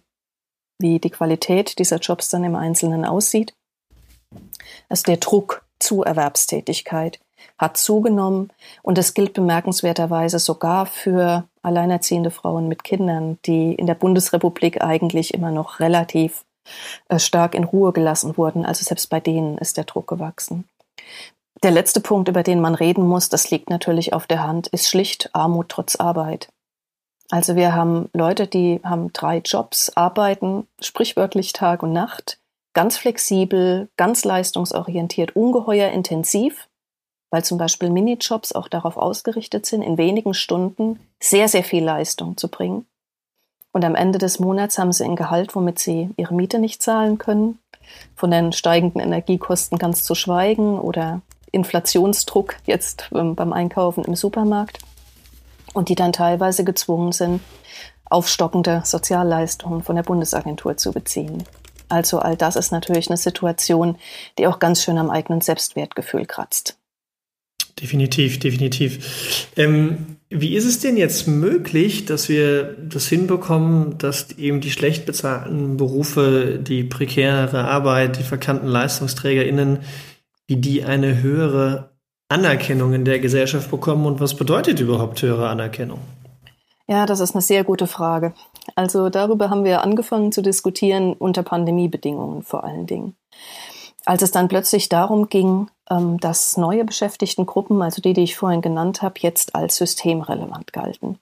wie 0.79 1.01
die 1.01 1.11
Qualität 1.11 1.81
dieser 1.81 1.99
Jobs 1.99 2.29
dann 2.29 2.45
im 2.45 2.55
Einzelnen 2.55 3.05
aussieht. 3.05 3.57
Also 4.89 5.03
der 5.03 5.17
Druck 5.17 5.67
zu 5.81 6.05
Erwerbstätigkeit 6.05 7.19
hat 7.59 7.77
zugenommen 7.77 8.53
und 8.85 8.99
es 8.99 9.15
gilt 9.15 9.33
bemerkenswerterweise 9.33 10.39
sogar 10.39 10.87
für 10.87 11.49
alleinerziehende 11.61 12.31
Frauen 12.31 12.69
mit 12.69 12.85
Kindern, 12.85 13.41
die 13.47 13.75
in 13.75 13.89
der 13.89 13.97
Bundesrepublik 13.97 14.81
eigentlich 14.81 15.35
immer 15.35 15.51
noch 15.51 15.81
relativ 15.81 16.45
stark 17.19 17.55
in 17.55 17.65
Ruhe 17.65 17.93
gelassen 17.93 18.37
wurden. 18.37 18.65
Also 18.65 18.85
selbst 18.85 19.09
bei 19.11 19.21
denen 19.21 19.59
ist 19.59 19.77
der 19.77 19.85
Druck 19.85 20.07
gewachsen. 20.07 20.65
Der 21.63 21.71
letzte 21.71 22.01
Punkt, 22.01 22.29
über 22.29 22.43
den 22.43 22.61
man 22.61 22.75
reden 22.75 23.07
muss, 23.07 23.29
das 23.29 23.51
liegt 23.51 23.71
natürlich 23.71 24.13
auf 24.13 24.27
der 24.27 24.47
Hand, 24.47 24.67
ist 24.69 24.89
schlicht 24.89 25.31
Armut 25.33 25.69
trotz 25.69 25.97
Arbeit. 25.97 26.49
Also 27.31 27.57
wir 27.57 27.75
haben 27.75 28.11
Leute, 28.13 28.47
die 28.47 28.81
haben 28.85 29.13
drei 29.13 29.39
Jobs, 29.39 29.91
arbeiten 29.97 30.67
sprichwörtlich 30.81 31.53
Tag 31.53 31.83
und 31.83 31.93
Nacht, 31.93 32.39
ganz 32.75 32.99
flexibel, 32.99 33.89
ganz 33.97 34.25
leistungsorientiert, 34.25 35.35
ungeheuer 35.35 35.91
intensiv, 35.91 36.69
weil 37.31 37.45
zum 37.45 37.57
Beispiel 37.57 37.89
Minijobs 37.89 38.53
auch 38.53 38.69
darauf 38.69 38.97
ausgerichtet 38.97 39.65
sind, 39.65 39.83
in 39.83 39.97
wenigen 39.97 40.35
Stunden 40.35 41.01
sehr, 41.23 41.49
sehr 41.49 41.65
viel 41.65 41.83
Leistung 41.83 42.37
zu 42.37 42.49
bringen. 42.49 42.87
Und 43.75 43.85
am 43.85 43.97
Ende 43.97 44.21
des 44.21 44.39
Monats 44.39 44.79
haben 44.79 44.93
sie 44.93 45.03
ein 45.03 45.17
Gehalt, 45.17 45.57
womit 45.57 45.81
sie 45.81 46.11
ihre 46.17 46.33
Miete 46.33 46.61
nicht 46.61 46.81
zahlen 46.81 47.19
können. 47.19 47.59
Von 48.15 48.31
den 48.31 48.53
steigenden 48.53 49.01
Energiekosten 49.01 49.79
ganz 49.79 50.05
zu 50.05 50.15
schweigen 50.15 50.79
oder 50.79 51.23
Inflationsdruck 51.51 52.55
jetzt 52.67 53.11
ähm, 53.13 53.35
beim 53.35 53.53
Einkaufen 53.53 54.05
im 54.05 54.15
Supermarkt. 54.15 54.79
Und 55.73 55.89
die 55.89 55.97
dann 55.97 56.13
teilweise 56.13 56.63
gezwungen 56.63 57.11
sind, 57.11 57.41
aufstockende 58.05 58.83
Sozialleistungen 58.85 59.83
von 59.83 59.97
der 59.97 60.05
Bundesagentur 60.05 60.77
zu 60.77 60.93
beziehen. 60.93 61.43
Also 61.89 62.21
all 62.21 62.37
das 62.37 62.55
ist 62.55 62.71
natürlich 62.71 63.11
eine 63.11 63.17
Situation, 63.17 63.99
die 64.39 64.47
auch 64.47 64.61
ganz 64.61 64.85
schön 64.85 64.99
am 64.99 65.11
eigenen 65.11 65.41
Selbstwertgefühl 65.41 66.27
kratzt. 66.27 66.79
Definitiv, 67.81 68.39
definitiv. 68.39 69.49
Ähm, 69.57 70.17
wie 70.31 70.55
ist 70.55 70.65
es 70.65 70.81
denn 70.81 70.97
jetzt 70.97 71.27
möglich, 71.27 72.05
dass 72.07 72.29
wir 72.29 72.77
das 72.79 73.09
hinbekommen, 73.09 73.99
dass 73.99 74.33
eben 74.33 74.61
die 74.61 74.71
schlecht 74.71 75.07
bezahlten 75.07 75.77
Berufe, 75.77 76.59
die 76.61 76.85
prekäre 76.85 77.65
Arbeit, 77.65 78.19
die 78.19 78.23
verkannten 78.23 78.69
LeistungsträgerInnen, 78.69 79.81
wie 80.47 80.57
die 80.57 80.85
eine 80.85 81.23
höhere 81.23 81.91
Anerkennung 82.29 82.95
in 82.95 83.05
der 83.05 83.19
Gesellschaft 83.19 83.71
bekommen 83.71 84.07
und 84.07 84.21
was 84.21 84.35
bedeutet 84.35 84.81
überhaupt 84.81 85.21
höhere 85.23 85.49
Anerkennung? 85.49 86.01
Ja, 86.87 87.07
das 87.07 87.21
ist 87.21 87.35
eine 87.35 87.43
sehr 87.43 87.65
gute 87.65 87.87
Frage. 87.87 88.35
Also 88.75 89.09
darüber 89.09 89.51
haben 89.51 89.65
wir 89.65 89.83
angefangen 89.83 90.33
zu 90.33 90.43
diskutieren 90.43 91.13
unter 91.15 91.43
Pandemiebedingungen 91.43 92.43
vor 92.43 92.65
allen 92.65 92.87
Dingen. 92.87 93.15
Als 94.05 94.23
es 94.23 94.31
dann 94.31 94.49
plötzlich 94.49 94.89
darum 94.89 95.29
ging, 95.29 95.71
ähm, 95.91 96.19
dass 96.19 96.57
neue 96.57 96.85
Beschäftigtengruppen, 96.85 97.81
also 97.83 98.03
die, 98.03 98.13
die 98.13 98.25
ich 98.25 98.37
vorhin 98.37 98.61
genannt 98.61 99.03
habe, 99.03 99.15
jetzt 99.19 99.55
als 99.55 99.77
systemrelevant 99.77 100.73
galten. 100.73 101.19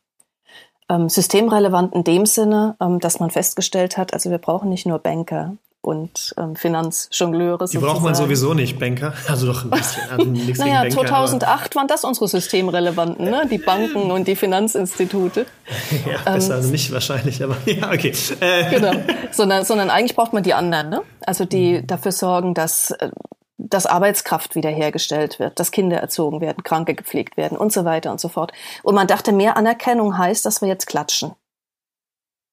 Ähm, 0.89 1.09
systemrelevant 1.09 1.95
in 1.95 2.05
dem 2.05 2.27
Sinne, 2.27 2.77
ähm, 2.81 2.99
dass 2.99 3.21
man 3.21 3.31
festgestellt 3.31 3.97
hat, 3.97 4.13
also 4.13 4.31
wir 4.31 4.39
brauchen 4.39 4.69
nicht 4.69 4.87
nur 4.87 4.99
Banker, 4.99 5.57
und 5.83 6.33
ähm, 6.39 6.55
Finanzjongleure. 6.55 7.67
Die 7.67 7.79
braucht 7.79 8.03
man 8.03 8.15
sowieso 8.15 8.55
nicht, 8.55 8.79
Banker. 8.79 9.13
Also 9.29 9.47
doch 9.47 9.65
ein 9.65 9.71
bisschen. 9.71 10.03
Also 10.11 10.25
naja, 10.63 10.83
Banker, 10.83 10.97
2008 10.97 11.75
waren 11.77 11.89
das 11.89 12.05
unsere 12.05 12.29
Systemrelevanten, 12.29 13.25
ne? 13.25 13.47
die 13.51 13.59
Banken 13.59 14.11
und 14.11 14.29
die 14.29 14.37
Finanzinstitute. 14.37 15.47
ja, 16.07 16.33
besser 16.33 16.51
ähm, 16.51 16.57
also 16.57 16.71
nicht 16.71 16.93
wahrscheinlich, 16.93 17.43
aber 17.43 17.57
ja, 17.67 17.91
okay. 17.91 18.13
Äh. 18.41 18.71
Genau, 18.71 18.93
sondern, 19.33 19.65
sondern 19.65 19.91
eigentlich 19.91 20.15
braucht 20.15 20.33
man 20.33 20.43
die 20.43 20.55
anderen, 20.55 20.91
ne? 20.91 21.03
also 21.27 21.45
die 21.45 21.79
mhm. 21.79 21.87
dafür 21.87 22.13
sorgen, 22.13 22.55
dass 22.55 22.93
äh, 22.93 23.11
dass 23.59 23.87
Arbeitskraft 23.87 24.57
wiederhergestellt 24.57 25.39
wird, 25.39 25.61
dass 25.61 25.71
Kinder 25.71 25.99
erzogen 25.99 26.41
werden, 26.41 26.65
Kranke 26.65 26.95
gepflegt 26.95 27.37
werden 27.37 27.57
und 27.57 27.73
so 27.73 27.85
weiter 27.85 28.11
und 28.11 28.21
so 28.21 28.29
fort. 28.29 28.53
Und 28.83 28.97
man 28.97 29.07
dachte, 29.07 29.33
mehr 29.33 29.57
Anerkennung 29.57 30.19
heißt, 30.19 30.45
dass 30.45 30.63
wir 30.63 30.69
jetzt 30.69 30.87
klatschen. 30.87 31.33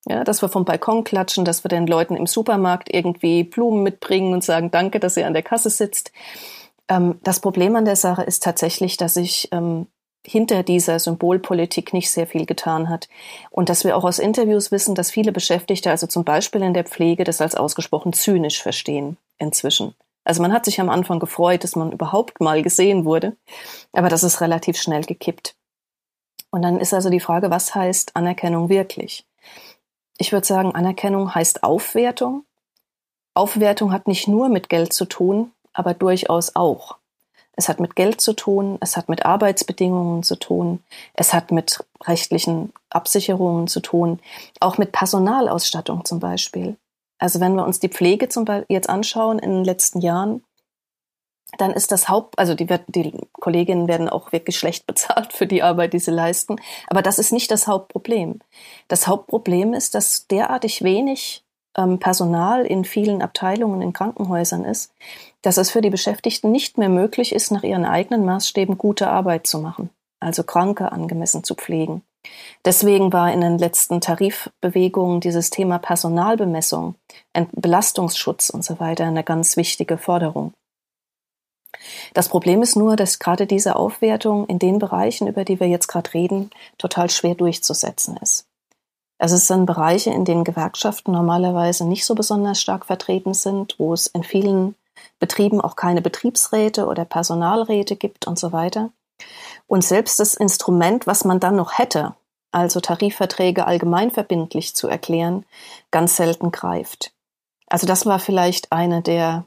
Ja, 0.06 0.24
dass 0.24 0.42
wir 0.42 0.50
vom 0.50 0.66
Balkon 0.66 1.04
klatschen, 1.04 1.46
dass 1.46 1.64
wir 1.64 1.70
den 1.70 1.86
Leuten 1.86 2.16
im 2.16 2.26
Supermarkt 2.26 2.94
irgendwie 2.94 3.44
Blumen 3.44 3.84
mitbringen 3.84 4.34
und 4.34 4.44
sagen, 4.44 4.72
danke, 4.72 5.00
dass 5.00 5.18
ihr 5.18 5.28
an 5.28 5.34
der 5.34 5.44
Kasse 5.44 5.70
sitzt. 5.70 6.12
Ähm, 6.88 7.20
das 7.24 7.40
Problem 7.42 7.76
an 7.76 7.86
der 7.86 7.98
Sache 7.98 8.24
ist 8.24 8.44
tatsächlich, 8.44 8.98
dass 8.98 9.16
sich 9.16 9.50
ähm, 9.52 9.88
hinter 10.26 10.64
dieser 10.64 11.00
Symbolpolitik 11.00 11.94
nicht 11.94 12.12
sehr 12.12 12.28
viel 12.28 12.46
getan 12.46 12.90
hat. 12.90 13.08
Und 13.52 13.70
dass 13.70 13.84
wir 13.84 13.96
auch 13.98 14.04
aus 14.04 14.20
Interviews 14.20 14.72
wissen, 14.72 14.96
dass 14.96 15.12
viele 15.12 15.32
Beschäftigte, 15.32 15.90
also 15.90 16.08
zum 16.08 16.24
Beispiel 16.24 16.62
in 16.62 16.74
der 16.74 16.84
Pflege, 16.84 17.24
das 17.24 17.42
als 17.42 17.56
ausgesprochen 17.56 18.14
zynisch 18.14 18.62
verstehen 18.62 19.18
inzwischen. 19.38 19.96
Also 20.24 20.42
man 20.42 20.54
hat 20.54 20.66
sich 20.66 20.80
am 20.80 20.90
Anfang 20.90 21.20
gefreut, 21.20 21.64
dass 21.64 21.76
man 21.76 21.92
überhaupt 21.92 22.42
mal 22.42 22.62
gesehen 22.62 23.06
wurde, 23.06 23.36
aber 23.94 24.10
das 24.10 24.24
ist 24.24 24.42
relativ 24.42 24.78
schnell 24.78 25.04
gekippt. 25.04 25.56
Und 26.52 26.62
dann 26.62 26.80
ist 26.80 26.94
also 26.94 27.10
die 27.10 27.20
Frage, 27.20 27.50
was 27.50 27.74
heißt 27.74 28.16
Anerkennung 28.16 28.70
wirklich? 28.70 29.26
Ich 30.22 30.34
würde 30.34 30.46
sagen, 30.46 30.76
Anerkennung 30.76 31.34
heißt 31.34 31.64
Aufwertung. 31.64 32.44
Aufwertung 33.34 33.94
hat 33.94 34.06
nicht 34.06 34.28
nur 34.28 34.50
mit 34.50 34.68
Geld 34.68 34.92
zu 34.92 35.06
tun, 35.06 35.52
aber 35.72 35.94
durchaus 35.94 36.58
auch. 36.58 36.98
Es 37.54 37.70
hat 37.70 37.80
mit 37.80 37.96
Geld 37.96 38.20
zu 38.20 38.34
tun, 38.34 38.78
es 38.82 38.98
hat 38.98 39.08
mit 39.08 39.26
Arbeitsbedingungen 39.26 40.24
zu 40.24 40.36
tun, 40.36 40.84
es 41.14 41.34
hat 41.34 41.52
mit 41.52 41.86
rechtlichen 42.04 42.74
Absicherungen 42.90 43.68
zu 43.68 43.80
tun, 43.80 44.20
auch 44.60 44.78
mit 44.78 44.92
Personalausstattung 44.92 46.04
zum 46.04 46.20
Beispiel. 46.20 46.76
Also 47.18 47.40
wenn 47.40 47.56
wir 47.56 47.66
uns 47.66 47.80
die 47.80 47.90
Pflege 47.90 48.28
zum 48.28 48.44
Beispiel 48.44 48.76
jetzt 48.76 48.90
anschauen 48.90 49.40
in 49.40 49.52
den 49.52 49.64
letzten 49.64 50.02
Jahren, 50.02 50.44
dann 51.58 51.72
ist 51.72 51.92
das 51.92 52.10
Haupt, 52.10 52.38
also 52.38 52.54
die, 52.54 52.68
die 52.88 53.14
Kolleginnen 53.34 53.88
werden 53.88 54.10
auch 54.10 54.32
wirklich 54.32 54.58
schlecht 54.58 54.86
bezahlt 54.88 55.34
für 55.34 55.48
die 55.48 55.64
Arbeit, 55.64 55.94
die 55.94 56.00
sie 56.00 56.12
leisten. 56.12 56.58
Aber 56.88 57.02
das 57.02 57.20
ist 57.20 57.32
nicht 57.32 57.52
das 57.52 57.68
Hauptproblem. 57.68 58.40
Das 58.88 59.08
Hauptproblem 59.08 59.74
ist, 59.74 59.96
dass 59.96 60.28
derartig 60.28 60.84
wenig 60.84 61.44
ähm, 61.78 62.00
Personal 62.00 62.66
in 62.66 62.86
vielen 62.86 63.22
Abteilungen 63.22 63.82
in 63.82 63.94
Krankenhäusern 63.94 64.66
ist, 64.66 64.94
dass 65.42 65.58
es 65.58 65.72
für 65.72 65.82
die 65.82 65.90
Beschäftigten 65.90 66.52
nicht 66.52 66.78
mehr 66.78 66.90
möglich 66.90 67.34
ist, 67.34 67.52
nach 67.52 67.64
ihren 67.64 67.86
eigenen 67.86 68.26
Maßstäben 68.26 68.78
gute 68.78 69.10
Arbeit 69.10 69.48
zu 69.48 69.60
machen, 69.60 69.90
also 70.20 70.44
Kranke 70.44 70.92
angemessen 70.92 71.44
zu 71.44 71.56
pflegen. 71.56 72.04
Deswegen 72.66 73.14
war 73.14 73.32
in 73.32 73.40
den 73.40 73.58
letzten 73.58 74.02
Tarifbewegungen 74.02 75.22
dieses 75.22 75.50
Thema 75.52 75.80
Personalbemessung, 75.80 76.96
Belastungsschutz 77.54 78.50
und 78.50 78.66
so 78.66 78.80
weiter 78.80 79.06
eine 79.06 79.24
ganz 79.24 79.56
wichtige 79.56 79.98
Forderung. 79.98 80.54
Das 82.14 82.30
Problem 82.30 82.62
ist 82.62 82.76
nur, 82.76 82.96
dass 82.96 83.20
gerade 83.20 83.46
diese 83.46 83.76
Aufwertung 83.76 84.46
in 84.48 84.60
den 84.60 84.80
Bereichen, 84.80 85.28
über 85.28 85.46
die 85.46 85.60
wir 85.60 85.68
jetzt 85.68 85.88
gerade 85.88 86.14
reden, 86.14 86.50
total 86.78 87.10
schwer 87.10 87.36
durchzusetzen 87.36 88.18
ist. 88.18 88.46
Also 89.18 89.36
es 89.36 89.48
sind 89.48 89.66
Bereiche, 89.66 90.12
in 90.12 90.24
denen 90.24 90.46
Gewerkschaften 90.46 91.12
normalerweise 91.12 91.86
nicht 91.86 92.06
so 92.06 92.16
besonders 92.16 92.60
stark 92.62 92.86
vertreten 92.86 93.34
sind, 93.34 93.76
wo 93.78 93.94
es 93.94 94.08
in 94.08 94.24
vielen 94.24 94.76
Betrieben 95.20 95.60
auch 95.60 95.76
keine 95.76 96.02
Betriebsräte 96.02 96.86
oder 96.86 97.06
Personalräte 97.06 97.96
gibt 97.96 98.28
und 98.28 98.40
so 98.40 98.54
weiter. 98.54 98.92
Und 99.68 99.84
selbst 99.84 100.20
das 100.20 100.34
Instrument, 100.34 101.06
was 101.06 101.26
man 101.26 101.42
dann 101.42 101.58
noch 101.58 101.78
hätte, 101.78 102.16
also 102.52 102.80
Tarifverträge 102.80 103.68
allgemeinverbindlich 103.68 104.76
zu 104.76 104.88
erklären, 104.88 105.46
ganz 105.92 106.16
selten 106.16 106.52
greift. 106.52 107.12
Also 107.68 107.86
das 107.86 108.06
war 108.06 108.20
vielleicht 108.20 108.72
eine 108.72 109.02
der 109.02 109.46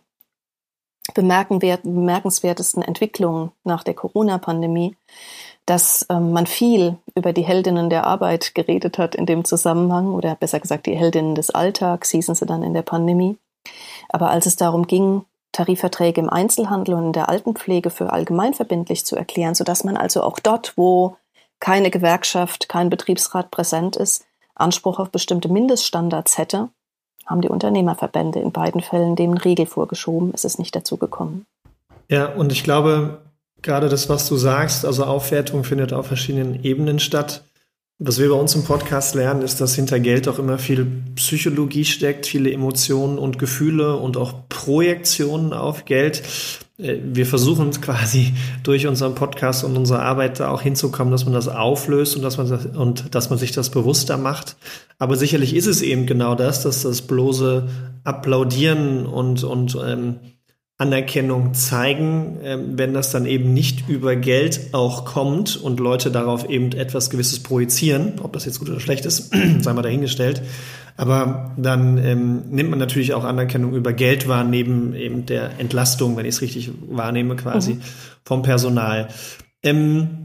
bemerkenswertesten 1.15 2.83
Entwicklungen 2.83 3.53
nach 3.65 3.83
der 3.83 3.95
Corona-Pandemie, 3.95 4.97
dass 5.67 6.07
ähm, 6.09 6.33
man 6.33 6.47
viel 6.47 6.97
über 7.15 7.33
die 7.33 7.43
Heldinnen 7.43 7.91
der 7.91 8.07
Arbeit 8.07 8.55
geredet 8.55 8.99
hat 8.99 9.15
in 9.15 9.27
dem 9.27 9.45
Zusammenhang 9.45 10.15
oder 10.15 10.35
besser 10.35 10.61
gesagt 10.61 10.87
die 10.87 10.97
Heldinnen 10.97 11.35
des 11.35 11.51
Alltags 11.51 12.11
hießen 12.11 12.35
sie 12.35 12.47
dann 12.47 12.63
in 12.63 12.75
der 12.75 12.83
Pandemie. 12.83 13.37
Aber 14.09 14.31
als 14.31 14.47
es 14.47 14.57
darum 14.57 14.87
ging, 14.87 15.25
Tarifverträge 15.53 16.21
im 16.21 16.31
Einzelhandel 16.31 16.95
und 16.95 17.07
in 17.07 17.13
der 17.13 17.29
Altenpflege 17.29 17.91
für 17.91 18.13
allgemeinverbindlich 18.13 19.05
zu 19.05 19.17
erklären, 19.17 19.55
sodass 19.55 19.85
man 19.85 19.97
also 19.97 20.23
auch 20.23 20.39
dort, 20.39 20.73
wo 20.77 21.17
keine 21.61 21.91
Gewerkschaft, 21.91 22.69
kein 22.69 22.91
Betriebsrat 22.91 23.51
präsent 23.51 23.97
ist, 23.97 24.25
Anspruch 24.55 24.99
auf 24.99 25.11
bestimmte 25.11 25.49
Mindeststandards 25.49 26.39
hätte, 26.39 26.71
haben 27.27 27.41
die 27.41 27.49
Unternehmerverbände 27.49 28.41
in 28.41 28.53
beiden 28.53 28.81
Fällen 28.81 29.17
dem 29.17 29.33
Riegel 29.33 29.67
vorgeschoben. 29.67 30.33
Es 30.35 30.45
ist 30.45 30.59
nicht 30.59 30.75
dazu 30.75 30.97
gekommen. 30.97 31.47
Ja, 32.09 32.27
und 32.27 32.53
ich 32.53 32.65
glaube, 32.65 33.23
gerade 33.63 33.89
das, 33.89 34.09
was 34.09 34.29
du 34.29 34.37
sagst, 34.37 34.85
also 34.85 35.05
Aufwertung 35.05 35.65
findet 35.65 35.93
auf 35.93 36.07
verschiedenen 36.07 36.63
Ebenen 36.65 36.99
statt. 36.99 37.45
Was 37.99 38.19
wir 38.19 38.29
bei 38.29 38.35
uns 38.35 38.55
im 38.55 38.65
Podcast 38.65 39.15
lernen, 39.15 39.43
ist, 39.43 39.61
dass 39.61 39.77
hinter 39.77 40.01
Geld 40.01 40.27
auch 40.27 40.41
immer 40.41 40.59
viel 40.59 40.87
Psychologie 41.15 41.85
steckt, 41.85 42.27
viele 42.27 42.53
Emotionen 42.53 43.17
und 43.17 43.39
Gefühle 43.39 43.97
und 43.97 44.17
auch 44.17 44.49
Projektionen 44.49 45.53
auf 45.53 45.85
Geld. 45.85 46.23
Äh, 46.83 46.99
wir 47.03 47.27
versuchen 47.27 47.71
quasi 47.81 48.35
durch 48.63 48.87
unseren 48.87 49.15
Podcast 49.15 49.65
und 49.65 49.77
unsere 49.77 50.03
Arbeit 50.03 50.41
da 50.41 50.51
auch 50.51 50.63
hinzukommen, 50.63 51.13
dass 51.13 51.25
man 51.25 51.35
das 51.35 51.49
auflöst 51.49 52.17
und 52.17 52.23
dass 52.23 52.37
man 52.37 52.49
das, 52.49 52.67
und 52.67 53.15
dass 53.15 53.31
man 53.31 53.39
sich 53.39 53.53
das 53.53 53.71
bewusster 53.71 54.17
macht. 54.17 54.57
Aber 54.99 55.17
sicherlich 55.17 55.55
ist 55.55 55.67
es 55.67 55.83
eben 55.83 56.07
genau 56.07 56.35
das, 56.35 56.63
dass 56.63 56.83
das 56.83 57.03
bloße 57.03 57.69
Applaudieren 58.05 59.07
und, 59.07 59.45
und 59.45 59.79
ähm, 59.85 60.17
Anerkennung 60.79 61.55
zeigen, 61.55 62.39
ähm, 62.43 62.77
wenn 62.77 62.93
das 62.93 63.13
dann 63.13 63.25
eben 63.25 63.55
nicht 63.55 63.89
über 63.89 64.17
Geld 64.17 64.71
auch 64.73 65.05
kommt 65.05 65.57
und 65.57 65.79
Leute 65.79 66.11
darauf 66.11 66.49
eben 66.49 66.73
etwas 66.73 67.09
Gewisses 67.09 67.41
projizieren, 67.41 68.15
ob 68.21 68.33
das 68.33 68.47
jetzt 68.47 68.59
gut 68.59 68.69
oder 68.69 68.81
schlecht 68.81 69.07
ist, 69.07 69.33
sei 69.61 69.73
mal 69.73 69.83
dahingestellt. 69.83 70.43
Aber 70.97 71.55
dann 71.57 71.99
ähm, 71.99 72.43
nimmt 72.51 72.71
man 72.71 72.79
natürlich 72.79 73.15
auch 73.15 73.25
Anerkennung 73.25 73.75
über 73.75 73.93
Geld 73.93 74.29
wahr, 74.29 74.45
neben 74.45 74.95
eben 74.95 75.27
der 75.27 75.59
Entlastung, 75.59 76.17
wenn 76.17 76.27
ich 76.27 76.37
es 76.37 76.43
richtig 76.43 76.71
wahrnehme, 76.89 77.37
quasi 77.37 77.75
mhm. 77.75 77.83
vom 78.25 78.43
Personal. 78.43 79.09
Ähm, 79.63 80.23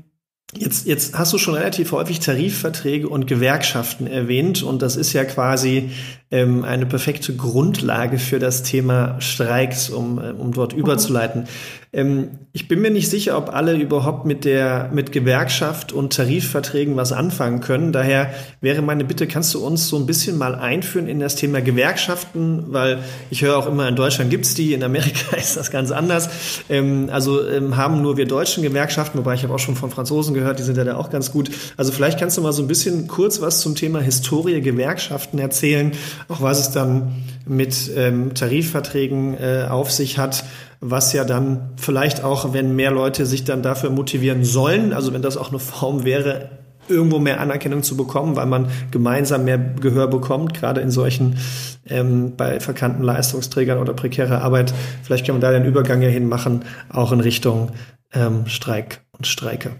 Jetzt, 0.55 0.87
jetzt 0.87 1.13
hast 1.17 1.33
du 1.33 1.37
schon 1.37 1.55
relativ 1.55 1.91
häufig 1.91 2.21
Tarifverträge 2.21 3.09
und 3.09 3.27
Gewerkschaften 3.27 4.07
erwähnt 4.07 4.63
und 4.63 4.81
das 4.81 4.95
ist 4.95 5.11
ja 5.11 5.25
quasi 5.25 5.91
ähm, 6.31 6.63
eine 6.63 6.85
perfekte 6.85 7.35
Grundlage 7.35 8.17
für 8.17 8.39
das 8.39 8.63
Thema 8.63 9.19
Streiks, 9.19 9.89
um, 9.89 10.19
äh, 10.19 10.31
um 10.31 10.53
dort 10.53 10.71
überzuleiten. 10.71 11.49
Ähm, 11.93 12.29
ich 12.53 12.67
bin 12.67 12.81
mir 12.81 12.91
nicht 12.91 13.09
sicher, 13.09 13.37
ob 13.37 13.53
alle 13.53 13.75
überhaupt 13.75 14.25
mit 14.25 14.45
der 14.45 14.89
mit 14.93 15.11
Gewerkschaft 15.11 15.93
und 15.93 16.13
Tarifverträgen 16.13 16.95
was 16.95 17.11
anfangen 17.11 17.61
können. 17.61 17.91
Daher 17.91 18.31
wäre 18.61 18.81
meine 18.81 19.05
Bitte, 19.05 19.27
kannst 19.27 19.53
du 19.53 19.65
uns 19.65 19.87
so 19.87 19.97
ein 19.97 20.05
bisschen 20.05 20.37
mal 20.37 20.55
einführen 20.55 21.07
in 21.07 21.19
das 21.19 21.35
Thema 21.35 21.61
Gewerkschaften, 21.61 22.65
weil 22.67 22.99
ich 23.29 23.41
höre 23.41 23.57
auch 23.57 23.67
immer, 23.67 23.87
in 23.87 23.95
Deutschland 23.95 24.29
gibt's 24.29 24.53
die, 24.53 24.73
in 24.73 24.83
Amerika 24.83 25.35
ist 25.37 25.57
das 25.57 25.71
ganz 25.71 25.91
anders. 25.91 26.29
Ähm, 26.69 27.09
also 27.11 27.47
ähm, 27.47 27.77
haben 27.77 28.01
nur 28.01 28.17
wir 28.17 28.25
deutschen 28.25 28.63
Gewerkschaften, 28.63 29.17
wobei 29.19 29.33
ich 29.33 29.43
habe 29.43 29.53
auch 29.53 29.59
schon 29.59 29.75
von 29.75 29.91
Franzosen 29.91 30.33
gehört, 30.33 30.59
die 30.59 30.63
sind 30.63 30.77
ja 30.77 30.83
da 30.83 30.97
auch 30.97 31.09
ganz 31.09 31.31
gut. 31.31 31.51
Also 31.77 31.91
vielleicht 31.91 32.19
kannst 32.19 32.37
du 32.37 32.41
mal 32.41 32.53
so 32.53 32.61
ein 32.61 32.67
bisschen 32.67 33.07
kurz 33.07 33.41
was 33.41 33.61
zum 33.61 33.75
Thema 33.75 33.99
Historie 33.99 34.61
Gewerkschaften 34.61 35.39
erzählen 35.39 35.91
auch 36.27 36.41
was 36.41 36.59
es 36.59 36.71
dann 36.71 37.23
mit 37.45 37.91
Tarifverträgen 38.33 39.35
äh, 39.35 39.67
auf 39.69 39.91
sich 39.91 40.17
hat, 40.17 40.43
was 40.79 41.13
ja 41.13 41.23
dann 41.23 41.71
vielleicht 41.77 42.23
auch, 42.23 42.53
wenn 42.53 42.75
mehr 42.75 42.91
Leute 42.91 43.25
sich 43.25 43.43
dann 43.43 43.63
dafür 43.63 43.89
motivieren 43.89 44.43
sollen, 44.43 44.93
also 44.93 45.13
wenn 45.13 45.21
das 45.21 45.37
auch 45.37 45.49
eine 45.49 45.59
Form 45.59 46.03
wäre, 46.03 46.49
irgendwo 46.89 47.19
mehr 47.19 47.41
Anerkennung 47.41 47.83
zu 47.83 47.97
bekommen, 47.97 48.35
weil 48.35 48.45
man 48.45 48.69
gemeinsam 48.91 49.45
mehr 49.45 49.57
Gehör 49.57 50.07
bekommt, 50.07 50.53
gerade 50.53 50.81
in 50.81 50.91
solchen 50.91 51.37
ähm, 51.89 52.35
bei 52.37 52.59
verkannten 52.59 53.03
Leistungsträgern 53.03 53.79
oder 53.79 53.93
prekärer 53.93 54.41
Arbeit. 54.41 54.73
Vielleicht 55.03 55.25
kann 55.25 55.35
man 55.35 55.41
da 55.41 55.51
den 55.51 55.65
Übergang 55.65 56.01
ja 56.01 56.09
hin 56.09 56.29
machen, 56.29 56.63
auch 56.89 57.11
in 57.11 57.19
Richtung 57.19 57.71
ähm, 58.13 58.47
Streik 58.47 59.01
und 59.11 59.27
Streike. 59.27 59.71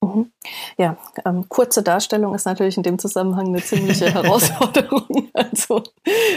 Mhm. 0.00 0.32
Ja, 0.76 0.96
ähm, 1.24 1.48
kurze 1.48 1.82
Darstellung 1.82 2.34
ist 2.34 2.46
natürlich 2.46 2.76
in 2.76 2.82
dem 2.84 2.98
Zusammenhang 2.98 3.48
eine 3.48 3.62
ziemliche 3.62 4.10
Herausforderung. 4.14 5.28
Also, 5.32 5.82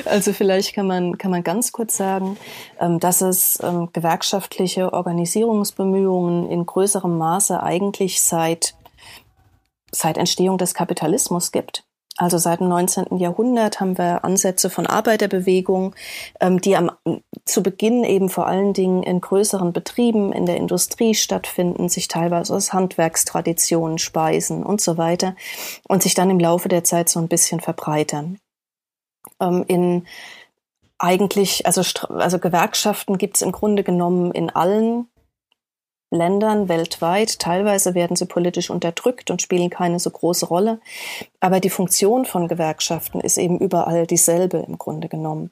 also 0.05 0.33
vielleicht 0.33 0.73
kann 0.73 0.87
man, 0.87 1.17
kann 1.17 1.31
man 1.31 1.43
ganz 1.43 1.71
kurz 1.71 1.97
sagen, 1.97 2.37
ähm, 2.79 2.99
dass 2.99 3.21
es 3.21 3.59
ähm, 3.61 3.89
gewerkschaftliche 3.93 4.93
Organisierungsbemühungen 4.93 6.49
in 6.49 6.65
größerem 6.65 7.17
Maße 7.17 7.61
eigentlich 7.61 8.21
seit, 8.21 8.75
seit 9.91 10.17
Entstehung 10.17 10.57
des 10.57 10.73
Kapitalismus 10.73 11.51
gibt. 11.51 11.83
Also 12.17 12.37
seit 12.37 12.59
dem 12.59 12.67
19. 12.67 13.17
Jahrhundert 13.17 13.79
haben 13.79 13.97
wir 13.97 14.25
Ansätze 14.25 14.69
von 14.69 14.85
Arbeiterbewegungen, 14.85 15.95
ähm, 16.39 16.59
die 16.59 16.75
am, 16.75 16.91
zu 17.45 17.63
Beginn 17.63 18.03
eben 18.03 18.29
vor 18.29 18.47
allen 18.47 18.73
Dingen 18.73 19.01
in 19.01 19.21
größeren 19.21 19.71
Betrieben 19.71 20.33
in 20.33 20.45
der 20.45 20.57
Industrie 20.57 21.15
stattfinden, 21.15 21.89
sich 21.89 22.07
teilweise 22.09 22.53
aus 22.53 22.73
Handwerkstraditionen 22.73 23.97
speisen 23.97 24.63
und 24.63 24.81
so 24.81 24.97
weiter 24.97 25.35
und 25.87 26.03
sich 26.03 26.13
dann 26.13 26.29
im 26.29 26.39
Laufe 26.39 26.67
der 26.67 26.83
Zeit 26.83 27.07
so 27.07 27.19
ein 27.19 27.29
bisschen 27.29 27.61
verbreitern. 27.61 28.39
Ähm, 29.39 29.63
in 29.67 30.07
eigentlich, 30.99 31.65
also, 31.65 31.81
also 32.09 32.39
Gewerkschaften 32.39 33.17
gibt 33.17 33.37
es 33.37 33.41
im 33.41 33.51
Grunde 33.51 33.83
genommen 33.83 34.31
in 34.31 34.49
allen 34.49 35.07
Ländern 36.11 36.69
weltweit. 36.69 37.39
Teilweise 37.39 37.95
werden 37.95 38.15
sie 38.15 38.25
politisch 38.25 38.69
unterdrückt 38.69 39.31
und 39.31 39.41
spielen 39.41 39.69
keine 39.69 39.99
so 39.99 40.11
große 40.11 40.45
Rolle. 40.45 40.79
Aber 41.39 41.59
die 41.59 41.69
Funktion 41.69 42.25
von 42.25 42.47
Gewerkschaften 42.47 43.21
ist 43.21 43.37
eben 43.37 43.57
überall 43.57 44.05
dieselbe 44.05 44.57
im 44.57 44.77
Grunde 44.77 45.07
genommen. 45.07 45.51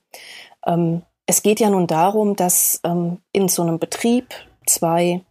Ähm, 0.65 1.01
es 1.25 1.41
geht 1.41 1.59
ja 1.59 1.69
nun 1.69 1.87
darum, 1.87 2.35
dass 2.35 2.81
ähm, 2.83 3.19
in 3.31 3.47
so 3.47 3.61
einem 3.61 3.79
Betrieb 3.79 4.33
zwei 4.65 5.21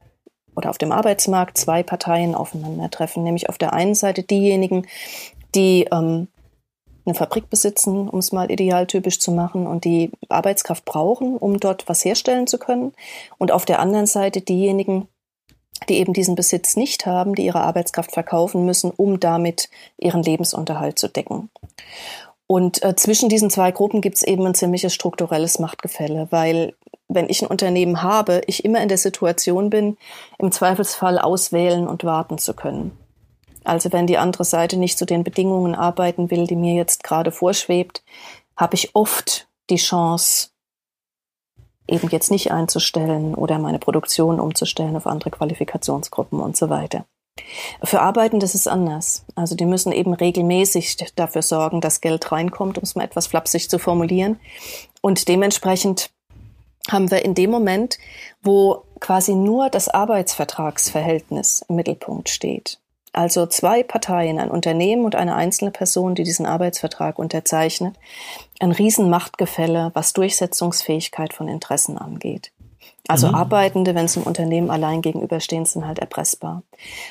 oder 0.57 0.71
auf 0.71 0.79
dem 0.79 0.91
Arbeitsmarkt 0.91 1.59
zwei 1.59 1.83
Parteien 1.83 2.35
aufeinandertreffen, 2.35 3.23
nämlich 3.23 3.49
auf 3.49 3.59
der 3.59 3.75
einen 3.75 3.95
Seite 3.95 4.23
diejenigen, 4.23 4.87
die 5.55 5.87
ähm, 5.93 6.29
eine 7.05 7.15
Fabrik 7.15 7.49
besitzen, 7.51 8.09
um 8.09 8.19
es 8.19 8.33
mal 8.33 8.51
idealtypisch 8.51 9.19
zu 9.19 9.33
machen, 9.33 9.67
und 9.67 9.85
die 9.85 10.11
Arbeitskraft 10.29 10.85
brauchen, 10.85 11.37
um 11.37 11.59
dort 11.59 11.89
was 11.89 12.05
herstellen 12.05 12.47
zu 12.47 12.59
können. 12.59 12.93
Und 13.39 13.51
auf 13.53 13.65
der 13.65 13.79
anderen 13.79 14.07
Seite 14.07 14.41
diejenigen, 14.41 15.09
die 15.89 15.99
eben 15.99 16.13
diesen 16.13 16.35
Besitz 16.35 16.77
nicht 16.77 17.07
haben, 17.07 17.35
die 17.35 17.45
ihre 17.45 17.61
Arbeitskraft 17.61 18.13
verkaufen 18.13 18.65
müssen, 18.65 18.91
um 18.91 19.21
damit 19.21 19.69
ihren 19.99 20.23
Lebensunterhalt 20.23 20.99
zu 20.99 21.09
decken. 21.09 21.51
Und 22.47 22.83
äh, 22.83 22.97
zwischen 22.97 23.29
diesen 23.29 23.51
zwei 23.51 23.73
Gruppen 23.73 24.01
gibt 24.01 24.17
es 24.17 24.23
eben 24.23 24.47
ein 24.47 24.55
ziemliches 24.55 24.95
strukturelles 24.95 25.59
Machtgefälle, 25.59 26.29
weil 26.31 26.75
wenn 27.09 27.29
ich 27.29 27.43
ein 27.43 27.49
Unternehmen 27.49 28.03
habe, 28.03 28.43
ich 28.47 28.65
immer 28.65 28.83
in 28.83 28.89
der 28.89 28.99
Situation 28.99 29.71
bin, 29.71 29.97
im 30.39 30.53
Zweifelsfall 30.53 31.19
auswählen 31.19 31.87
und 31.87 32.05
warten 32.05 32.39
zu 32.39 32.55
können. 32.55 32.93
Also 33.65 33.93
wenn 33.93 34.07
die 34.07 34.19
andere 34.19 34.45
Seite 34.45 34.79
nicht 34.79 34.99
zu 34.99 35.05
den 35.05 35.25
Bedingungen 35.25 35.75
arbeiten 35.75 36.31
will, 36.31 36.47
die 36.47 36.57
mir 36.57 36.75
jetzt 36.75 37.05
gerade 37.05 37.33
vorschwebt, 37.33 38.03
habe 38.57 38.75
ich 38.75 38.95
oft 38.95 39.47
die 39.69 39.77
Chance, 39.77 40.49
eben 41.89 42.09
jetzt 42.11 42.31
nicht 42.31 42.53
einzustellen 42.53 43.35
oder 43.35 43.59
meine 43.59 43.79
Produktion 43.79 44.39
umzustellen 44.39 44.97
auf 44.97 45.07
andere 45.07 45.31
Qualifikationsgruppen 45.31 46.39
und 46.39 46.57
so 46.57 46.69
weiter. 46.69 47.07
Für 47.83 48.01
Arbeitende 48.01 48.45
ist 48.45 48.55
es 48.55 48.67
anders. 48.67 49.25
Also 49.35 49.55
die 49.55 49.65
müssen 49.65 49.93
eben 49.93 50.13
regelmäßig 50.13 50.97
dafür 51.15 51.43
sorgen, 51.43 51.81
dass 51.81 52.01
Geld 52.01 52.31
reinkommt, 52.31 52.79
um 52.79 52.85
es 52.85 52.95
mal 52.95 53.05
etwas 53.05 53.27
flapsig 53.29 53.71
zu 53.71 53.79
formulieren. 53.79 54.39
Und 55.01 55.29
dementsprechend 55.29 56.11
haben 56.91 57.11
wir 57.11 57.25
in 57.25 57.35
dem 57.35 57.51
Moment, 57.51 57.99
wo 58.43 58.85
quasi 59.01 59.35
nur 59.35 59.71
das 59.71 59.89
Arbeitsvertragsverhältnis 59.89 61.65
im 61.69 61.77
Mittelpunkt 61.77 62.29
steht, 62.29 62.81
also 63.13 63.47
zwei 63.47 63.83
Parteien, 63.83 64.39
ein 64.39 64.51
Unternehmen 64.51 65.05
und 65.05 65.15
eine 65.15 65.35
einzelne 65.35 65.71
Person, 65.71 66.15
die 66.15 66.25
diesen 66.25 66.47
Arbeitsvertrag 66.47 67.19
unterzeichnet, 67.19 67.97
ein 68.61 68.73
Riesenmachtgefälle, 68.73 69.91
was 69.95 70.13
Durchsetzungsfähigkeit 70.13 71.33
von 71.33 71.49
Interessen 71.49 71.99
angeht. 71.99 72.53
Also 73.09 73.29
mhm. 73.29 73.35
Arbeitende, 73.35 73.95
wenn 73.95 74.05
es 74.05 74.17
im 74.17 74.25
Unternehmen 74.25 74.71
allein 74.71 75.01
gegenüberstehen, 75.01 75.65
sind 75.65 75.87
halt 75.87 75.99
erpressbar. 75.99 76.63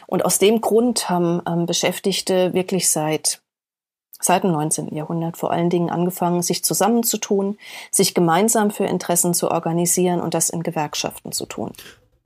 Und 0.05 0.23
aus 0.23 0.37
dem 0.37 0.61
Grund 0.61 1.09
haben 1.09 1.41
ähm, 1.47 1.65
Beschäftigte 1.65 2.53
wirklich 2.53 2.89
seit 2.89 3.41
seit 4.19 4.43
dem 4.43 4.51
19. 4.51 4.95
Jahrhundert 4.95 5.37
vor 5.37 5.51
allen 5.51 5.69
Dingen 5.69 5.89
angefangen, 5.89 6.41
sich 6.41 6.63
zusammenzutun, 6.63 7.57
sich 7.91 8.15
gemeinsam 8.15 8.71
für 8.71 8.85
Interessen 8.85 9.33
zu 9.33 9.51
organisieren 9.51 10.21
und 10.21 10.33
das 10.33 10.49
in 10.49 10.63
Gewerkschaften 10.63 11.31
zu 11.31 11.45
tun. 11.45 11.71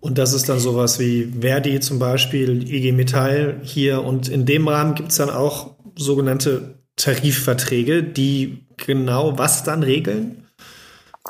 Und 0.01 0.17
das 0.17 0.33
ist 0.33 0.49
dann 0.49 0.59
sowas 0.59 0.99
wie 0.99 1.31
Verdi 1.39 1.79
zum 1.79 1.99
Beispiel, 1.99 2.67
IG 2.67 2.91
Metall 2.91 3.61
hier. 3.63 4.03
Und 4.03 4.27
in 4.27 4.45
dem 4.45 4.67
Rahmen 4.67 4.95
gibt 4.95 5.11
es 5.11 5.17
dann 5.17 5.29
auch 5.29 5.75
sogenannte 5.95 6.79
Tarifverträge, 6.95 8.03
die 8.03 8.65
genau 8.77 9.37
was 9.37 9.63
dann 9.63 9.83
regeln? 9.83 10.47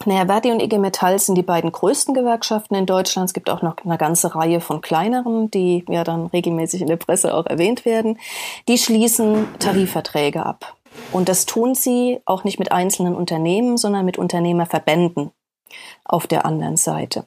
Naja, 0.05 0.25
Verdi 0.25 0.51
und 0.51 0.61
IG 0.61 0.77
Metall 0.79 1.19
sind 1.19 1.35
die 1.35 1.43
beiden 1.43 1.71
größten 1.71 2.13
Gewerkschaften 2.13 2.75
in 2.75 2.85
Deutschland. 2.85 3.29
Es 3.29 3.33
gibt 3.33 3.49
auch 3.49 3.61
noch 3.61 3.75
eine 3.83 3.97
ganze 3.97 4.33
Reihe 4.33 4.61
von 4.61 4.79
kleineren, 4.81 5.51
die 5.51 5.83
ja 5.89 6.05
dann 6.05 6.27
regelmäßig 6.27 6.81
in 6.81 6.87
der 6.87 6.95
Presse 6.95 7.33
auch 7.33 7.45
erwähnt 7.45 7.83
werden. 7.83 8.17
Die 8.69 8.77
schließen 8.77 9.47
Tarifverträge 9.59 10.45
ab. 10.45 10.77
Und 11.11 11.29
das 11.29 11.45
tun 11.45 11.75
sie 11.75 12.19
auch 12.25 12.45
nicht 12.45 12.57
mit 12.57 12.71
einzelnen 12.71 13.15
Unternehmen, 13.15 13.77
sondern 13.77 14.05
mit 14.05 14.17
Unternehmerverbänden 14.17 15.31
auf 16.05 16.25
der 16.25 16.45
anderen 16.45 16.77
Seite. 16.77 17.25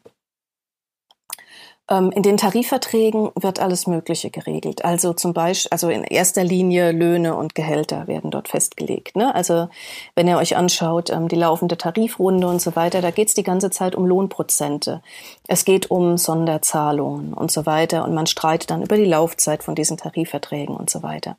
Ähm, 1.91 2.11
in 2.13 2.23
den 2.23 2.39
Tarifverträgen 2.39 3.31
wird 3.35 3.61
alles 3.61 3.87
Mögliche 3.87 4.31
geregelt. 4.31 4.85
Also 4.85 5.13
zum 5.13 5.35
Beispiel, 5.35 5.69
also 5.71 5.91
in 5.91 6.03
erster 6.03 6.43
Linie 6.43 6.93
Löhne 6.93 7.37
und 7.37 7.55
Gehälter 7.55 8.07
werden 8.07 8.31
dort 8.31 8.49
festgelegt. 8.49 9.17
Ne? 9.17 9.35
Also 9.35 9.69
wenn 10.15 10.27
ihr 10.27 10.39
euch 10.39 10.57
anschaut, 10.57 11.11
ähm, 11.11 11.29
die 11.29 11.37
laufende 11.37 11.77
Tarifrunde 11.77 12.47
und 12.47 12.63
so 12.63 12.75
weiter, 12.75 13.03
da 13.03 13.11
geht 13.11 13.29
es 13.29 13.35
die 13.35 13.43
ganze 13.43 13.71
Zeit 13.71 13.95
um 13.95 14.07
Lohnprozente. 14.07 15.03
Es 15.47 15.67
geht 15.67 15.91
um 15.91 16.17
Sonderzahlungen 16.17 17.35
und 17.35 17.51
so 17.51 17.67
weiter. 17.67 18.05
Und 18.05 18.15
man 18.15 18.27
streitet 18.27 18.71
dann 18.71 18.83
über 18.83 18.97
die 18.97 19.05
Laufzeit 19.05 19.63
von 19.63 19.75
diesen 19.75 19.99
Tarifverträgen 19.99 20.75
und 20.75 20.89
so 20.89 21.03
weiter. 21.03 21.37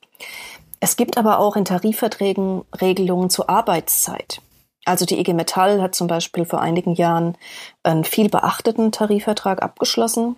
Es 0.80 0.96
gibt 0.96 1.18
aber 1.18 1.40
auch 1.40 1.56
in 1.56 1.66
Tarifverträgen 1.66 2.62
Regelungen 2.80 3.32
zur 3.32 3.50
Arbeitszeit. 3.50 4.42
Also 4.86 5.06
die 5.06 5.20
IG 5.20 5.34
Metall 5.34 5.82
hat 5.82 5.96
zum 5.96 6.08
Beispiel 6.08 6.46
vor 6.46 6.62
einigen 6.62 6.94
Jahren 6.94 7.38
einen 7.84 8.04
viel 8.04 8.30
beachteten 8.30 8.92
Tarifvertrag 8.92 9.62
abgeschlossen. 9.62 10.38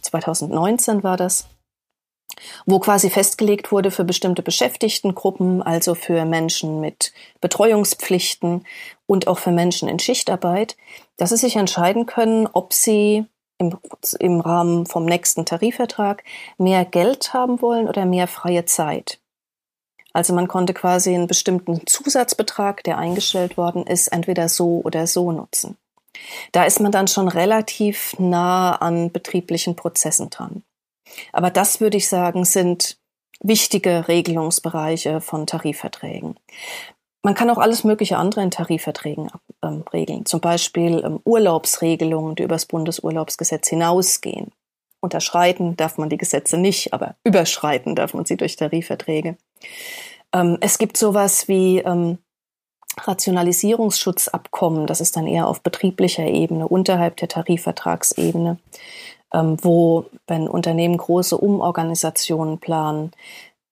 2019 0.00 1.02
war 1.02 1.16
das 1.16 1.46
wo 2.66 2.78
quasi 2.78 3.10
festgelegt 3.10 3.72
wurde 3.72 3.90
für 3.90 4.04
bestimmte 4.04 4.42
Beschäftigtengruppen, 4.42 5.62
also 5.62 5.94
für 5.94 6.24
Menschen 6.24 6.80
mit 6.80 7.12
Betreuungspflichten 7.40 8.66
und 9.06 9.26
auch 9.26 9.38
für 9.38 9.50
Menschen 9.50 9.88
in 9.88 9.98
Schichtarbeit, 9.98 10.76
dass 11.16 11.30
sie 11.30 11.36
sich 11.36 11.56
entscheiden 11.56 12.06
können, 12.06 12.48
ob 12.52 12.72
sie 12.72 13.26
im, 13.58 13.78
im 14.18 14.40
Rahmen 14.40 14.86
vom 14.86 15.04
nächsten 15.04 15.44
Tarifvertrag 15.44 16.24
mehr 16.58 16.84
Geld 16.84 17.32
haben 17.32 17.62
wollen 17.62 17.88
oder 17.88 18.06
mehr 18.06 18.26
freie 18.26 18.64
Zeit. 18.64 19.21
Also 20.12 20.34
man 20.34 20.48
konnte 20.48 20.74
quasi 20.74 21.14
einen 21.14 21.26
bestimmten 21.26 21.86
Zusatzbetrag, 21.86 22.84
der 22.84 22.98
eingestellt 22.98 23.56
worden 23.56 23.86
ist, 23.86 24.08
entweder 24.08 24.48
so 24.48 24.80
oder 24.84 25.06
so 25.06 25.32
nutzen. 25.32 25.76
Da 26.52 26.64
ist 26.64 26.80
man 26.80 26.92
dann 26.92 27.08
schon 27.08 27.28
relativ 27.28 28.14
nah 28.18 28.76
an 28.76 29.10
betrieblichen 29.10 29.76
Prozessen 29.76 30.30
dran. 30.30 30.62
Aber 31.32 31.50
das 31.50 31.80
würde 31.80 31.96
ich 31.96 32.08
sagen, 32.08 32.44
sind 32.44 32.98
wichtige 33.40 34.08
Regelungsbereiche 34.08 35.20
von 35.20 35.46
Tarifverträgen. 35.46 36.38
Man 37.22 37.34
kann 37.34 37.50
auch 37.50 37.58
alles 37.58 37.84
mögliche 37.84 38.16
andere 38.16 38.42
in 38.42 38.50
Tarifverträgen 38.50 39.30
ähm, 39.62 39.84
regeln. 39.92 40.26
Zum 40.26 40.40
Beispiel 40.40 41.02
ähm, 41.04 41.20
Urlaubsregelungen, 41.24 42.34
die 42.34 42.42
übers 42.42 42.66
Bundesurlaubsgesetz 42.66 43.68
hinausgehen. 43.68 44.50
Unterschreiten 45.00 45.76
darf 45.76 45.98
man 45.98 46.08
die 46.08 46.16
Gesetze 46.16 46.56
nicht, 46.56 46.92
aber 46.92 47.16
überschreiten 47.24 47.94
darf 47.94 48.14
man 48.14 48.24
sie 48.24 48.36
durch 48.36 48.56
Tarifverträge. 48.56 49.36
Ähm, 50.32 50.58
es 50.60 50.78
gibt 50.78 50.96
sowas 50.96 51.48
wie 51.48 51.78
ähm, 51.78 52.18
Rationalisierungsschutzabkommen, 52.98 54.86
das 54.86 55.00
ist 55.00 55.16
dann 55.16 55.26
eher 55.26 55.48
auf 55.48 55.62
betrieblicher 55.62 56.24
Ebene, 56.24 56.68
unterhalb 56.68 57.16
der 57.16 57.28
Tarifvertragsebene, 57.28 58.58
ähm, 59.32 59.56
wo, 59.62 60.06
wenn 60.26 60.48
Unternehmen 60.48 60.96
große 60.96 61.36
Umorganisationen 61.36 62.58
planen, 62.58 63.12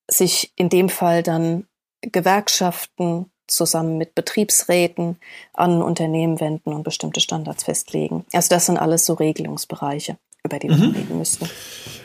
sich 0.08 0.52
in 0.56 0.68
dem 0.68 0.88
Fall 0.88 1.22
dann 1.22 1.66
Gewerkschaften 2.00 3.30
zusammen 3.46 3.98
mit 3.98 4.14
Betriebsräten 4.14 5.18
an 5.52 5.82
Unternehmen 5.82 6.40
wenden 6.40 6.72
und 6.72 6.82
bestimmte 6.82 7.20
Standards 7.20 7.64
festlegen. 7.64 8.24
Also 8.32 8.48
das 8.48 8.66
sind 8.66 8.78
alles 8.78 9.04
so 9.04 9.14
Regelungsbereiche 9.14 10.16
über 10.44 10.58
die 10.58 10.68
wir 10.68 10.76
mhm. 10.76 10.94
reden 10.94 11.18
müssten. 11.18 11.48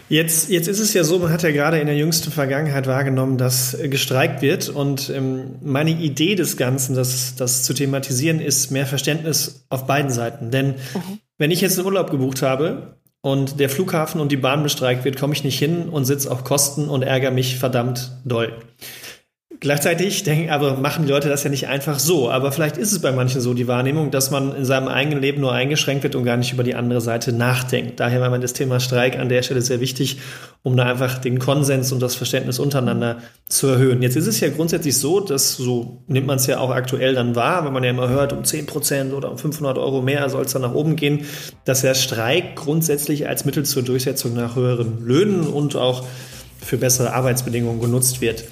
Jetzt, 0.07 0.49
jetzt 0.49 0.67
ist 0.67 0.79
es 0.79 0.93
ja 0.93 1.03
so, 1.03 1.17
man 1.17 1.31
hat 1.31 1.41
ja 1.41 1.51
gerade 1.51 1.79
in 1.79 1.87
der 1.87 1.95
jüngsten 1.95 2.31
Vergangenheit 2.31 2.85
wahrgenommen, 2.85 3.37
dass 3.37 3.75
gestreikt 3.81 4.41
wird. 4.41 4.69
Und 4.69 5.09
ähm, 5.09 5.55
meine 5.63 5.91
Idee 5.91 6.35
des 6.35 6.57
Ganzen, 6.57 6.95
das, 6.95 7.35
das 7.35 7.63
zu 7.63 7.73
thematisieren, 7.73 8.39
ist 8.39 8.71
mehr 8.71 8.85
Verständnis 8.85 9.65
auf 9.69 9.87
beiden 9.87 10.11
Seiten. 10.11 10.51
Denn 10.51 10.75
mhm. 10.93 11.19
wenn 11.37 11.51
ich 11.51 11.61
jetzt 11.61 11.77
einen 11.79 11.87
Urlaub 11.87 12.11
gebucht 12.11 12.43
habe 12.43 12.97
und 13.21 13.59
der 13.59 13.69
Flughafen 13.69 14.21
und 14.21 14.31
die 14.31 14.37
Bahn 14.37 14.61
bestreikt 14.61 15.05
wird, 15.05 15.19
komme 15.19 15.33
ich 15.33 15.43
nicht 15.43 15.57
hin 15.57 15.89
und 15.89 16.05
sitze 16.05 16.31
auf 16.31 16.43
Kosten 16.43 16.87
und 16.87 17.01
ärgere 17.01 17.31
mich 17.31 17.57
verdammt 17.57 18.11
doll. 18.25 18.53
Gleichzeitig 19.59 20.23
denken 20.23 20.49
aber 20.49 20.77
machen 20.77 21.05
die 21.05 21.11
Leute 21.11 21.29
das 21.29 21.43
ja 21.43 21.49
nicht 21.49 21.67
einfach 21.67 21.99
so. 21.99 22.29
Aber 22.29 22.51
vielleicht 22.51 22.77
ist 22.77 22.91
es 22.91 22.99
bei 22.99 23.11
manchen 23.11 23.41
so 23.41 23.53
die 23.53 23.67
Wahrnehmung, 23.67 24.11
dass 24.11 24.31
man 24.31 24.55
in 24.55 24.65
seinem 24.65 24.87
eigenen 24.87 25.21
Leben 25.21 25.41
nur 25.41 25.53
eingeschränkt 25.53 26.03
wird 26.03 26.15
und 26.15 26.25
gar 26.25 26.37
nicht 26.37 26.51
über 26.51 26.63
die 26.63 26.75
andere 26.75 26.99
Seite 26.99 27.31
nachdenkt. 27.31 27.99
Daher 27.99 28.21
war 28.21 28.29
mir 28.29 28.39
das 28.39 28.53
Thema 28.53 28.79
Streik 28.79 29.17
an 29.17 29.29
der 29.29 29.43
Stelle 29.43 29.61
sehr 29.61 29.79
wichtig, 29.79 30.17
um 30.63 30.75
da 30.75 30.83
einfach 30.83 31.19
den 31.19 31.39
Konsens 31.39 31.91
und 31.91 32.01
das 32.01 32.15
Verständnis 32.15 32.59
untereinander 32.59 33.19
zu 33.47 33.67
erhöhen. 33.67 34.01
Jetzt 34.01 34.15
ist 34.17 34.27
es 34.27 34.39
ja 34.39 34.49
grundsätzlich 34.49 34.97
so, 34.97 35.19
dass 35.19 35.55
so 35.55 36.03
nimmt 36.07 36.27
man 36.27 36.37
es 36.37 36.47
ja 36.47 36.59
auch 36.59 36.71
aktuell 36.71 37.13
dann 37.13 37.35
wahr, 37.35 37.65
wenn 37.65 37.73
man 37.73 37.83
ja 37.83 37.91
immer 37.91 38.09
hört, 38.09 38.33
um 38.33 38.43
10 38.43 38.65
Prozent 38.65 39.13
oder 39.13 39.31
um 39.31 39.37
500 39.37 39.77
Euro 39.77 40.01
mehr 40.01 40.29
soll 40.29 40.45
es 40.45 40.53
dann 40.53 40.63
nach 40.63 40.73
oben 40.73 40.95
gehen, 40.95 41.25
dass 41.63 41.81
der 41.81 41.93
Streik 41.93 42.55
grundsätzlich 42.55 43.27
als 43.27 43.45
Mittel 43.45 43.63
zur 43.63 43.83
Durchsetzung 43.83 44.33
nach 44.33 44.55
höheren 44.55 45.05
Löhnen 45.05 45.47
und 45.47 45.75
auch 45.75 46.03
für 46.61 46.77
bessere 46.77 47.13
Arbeitsbedingungen 47.13 47.79
genutzt 47.79 48.21
wird. 48.21 48.43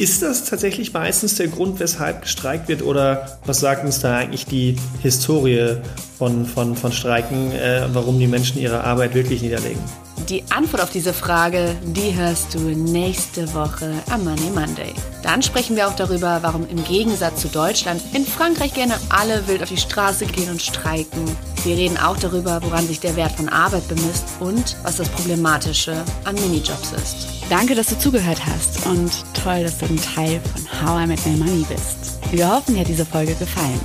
Ist 0.00 0.22
das 0.22 0.46
tatsächlich 0.46 0.94
meistens 0.94 1.34
der 1.34 1.48
Grund, 1.48 1.78
weshalb 1.78 2.22
gestreikt 2.22 2.68
wird 2.68 2.80
oder 2.80 3.38
was 3.44 3.60
sagt 3.60 3.84
uns 3.84 4.00
da 4.00 4.16
eigentlich 4.16 4.46
die 4.46 4.76
Historie 5.02 5.76
von, 6.16 6.46
von, 6.46 6.74
von 6.74 6.90
Streiken, 6.90 7.52
äh, 7.52 7.86
warum 7.92 8.18
die 8.18 8.26
Menschen 8.26 8.58
ihre 8.58 8.82
Arbeit 8.82 9.14
wirklich 9.14 9.42
niederlegen? 9.42 9.82
Die 10.28 10.44
Antwort 10.50 10.82
auf 10.82 10.90
diese 10.90 11.12
Frage, 11.12 11.76
die 11.82 12.14
hörst 12.14 12.54
du 12.54 12.58
nächste 12.58 13.52
Woche 13.54 13.92
am 14.10 14.24
Money 14.24 14.50
Monday. 14.54 14.92
Dann 15.22 15.42
sprechen 15.42 15.76
wir 15.76 15.88
auch 15.88 15.96
darüber, 15.96 16.38
warum 16.42 16.68
im 16.68 16.84
Gegensatz 16.84 17.40
zu 17.40 17.48
Deutschland 17.48 18.00
in 18.12 18.24
Frankreich 18.24 18.74
gerne 18.74 18.94
alle 19.08 19.46
wild 19.48 19.62
auf 19.62 19.68
die 19.68 19.76
Straße 19.76 20.26
gehen 20.26 20.50
und 20.50 20.62
streiken. 20.62 21.24
Wir 21.64 21.76
reden 21.76 21.98
auch 21.98 22.16
darüber, 22.16 22.62
woran 22.62 22.86
sich 22.86 23.00
der 23.00 23.16
Wert 23.16 23.32
von 23.32 23.48
Arbeit 23.48 23.86
bemisst 23.88 24.24
und 24.40 24.76
was 24.82 24.96
das 24.96 25.08
Problematische 25.08 26.04
an 26.24 26.34
Minijobs 26.36 26.92
ist. 26.92 27.28
Danke, 27.50 27.74
dass 27.74 27.88
du 27.88 27.98
zugehört 27.98 28.40
hast 28.46 28.86
und 28.86 29.10
toll, 29.34 29.64
dass 29.64 29.78
du 29.78 29.86
ein 29.86 30.00
Teil 30.00 30.40
von 30.52 30.64
How 30.80 31.04
I 31.04 31.06
Met 31.06 31.26
My 31.26 31.36
Money 31.36 31.66
bist. 31.68 32.18
Wir 32.30 32.48
hoffen, 32.48 32.74
dir 32.74 32.80
hat 32.80 32.88
diese 32.88 33.04
Folge 33.04 33.34
gefallen. 33.34 33.80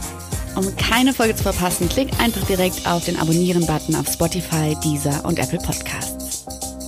Um 0.55 0.73
keine 0.77 1.13
Folge 1.13 1.35
zu 1.35 1.43
verpassen, 1.43 1.89
klick 1.89 2.09
einfach 2.19 2.45
direkt 2.47 2.87
auf 2.87 3.03
den 3.03 3.19
Abonnieren-Button 3.19 3.95
auf 3.95 4.07
Spotify, 4.07 4.75
Deezer 4.83 5.25
und 5.25 5.37
Apple 5.37 5.59
Podcasts. 5.59 6.14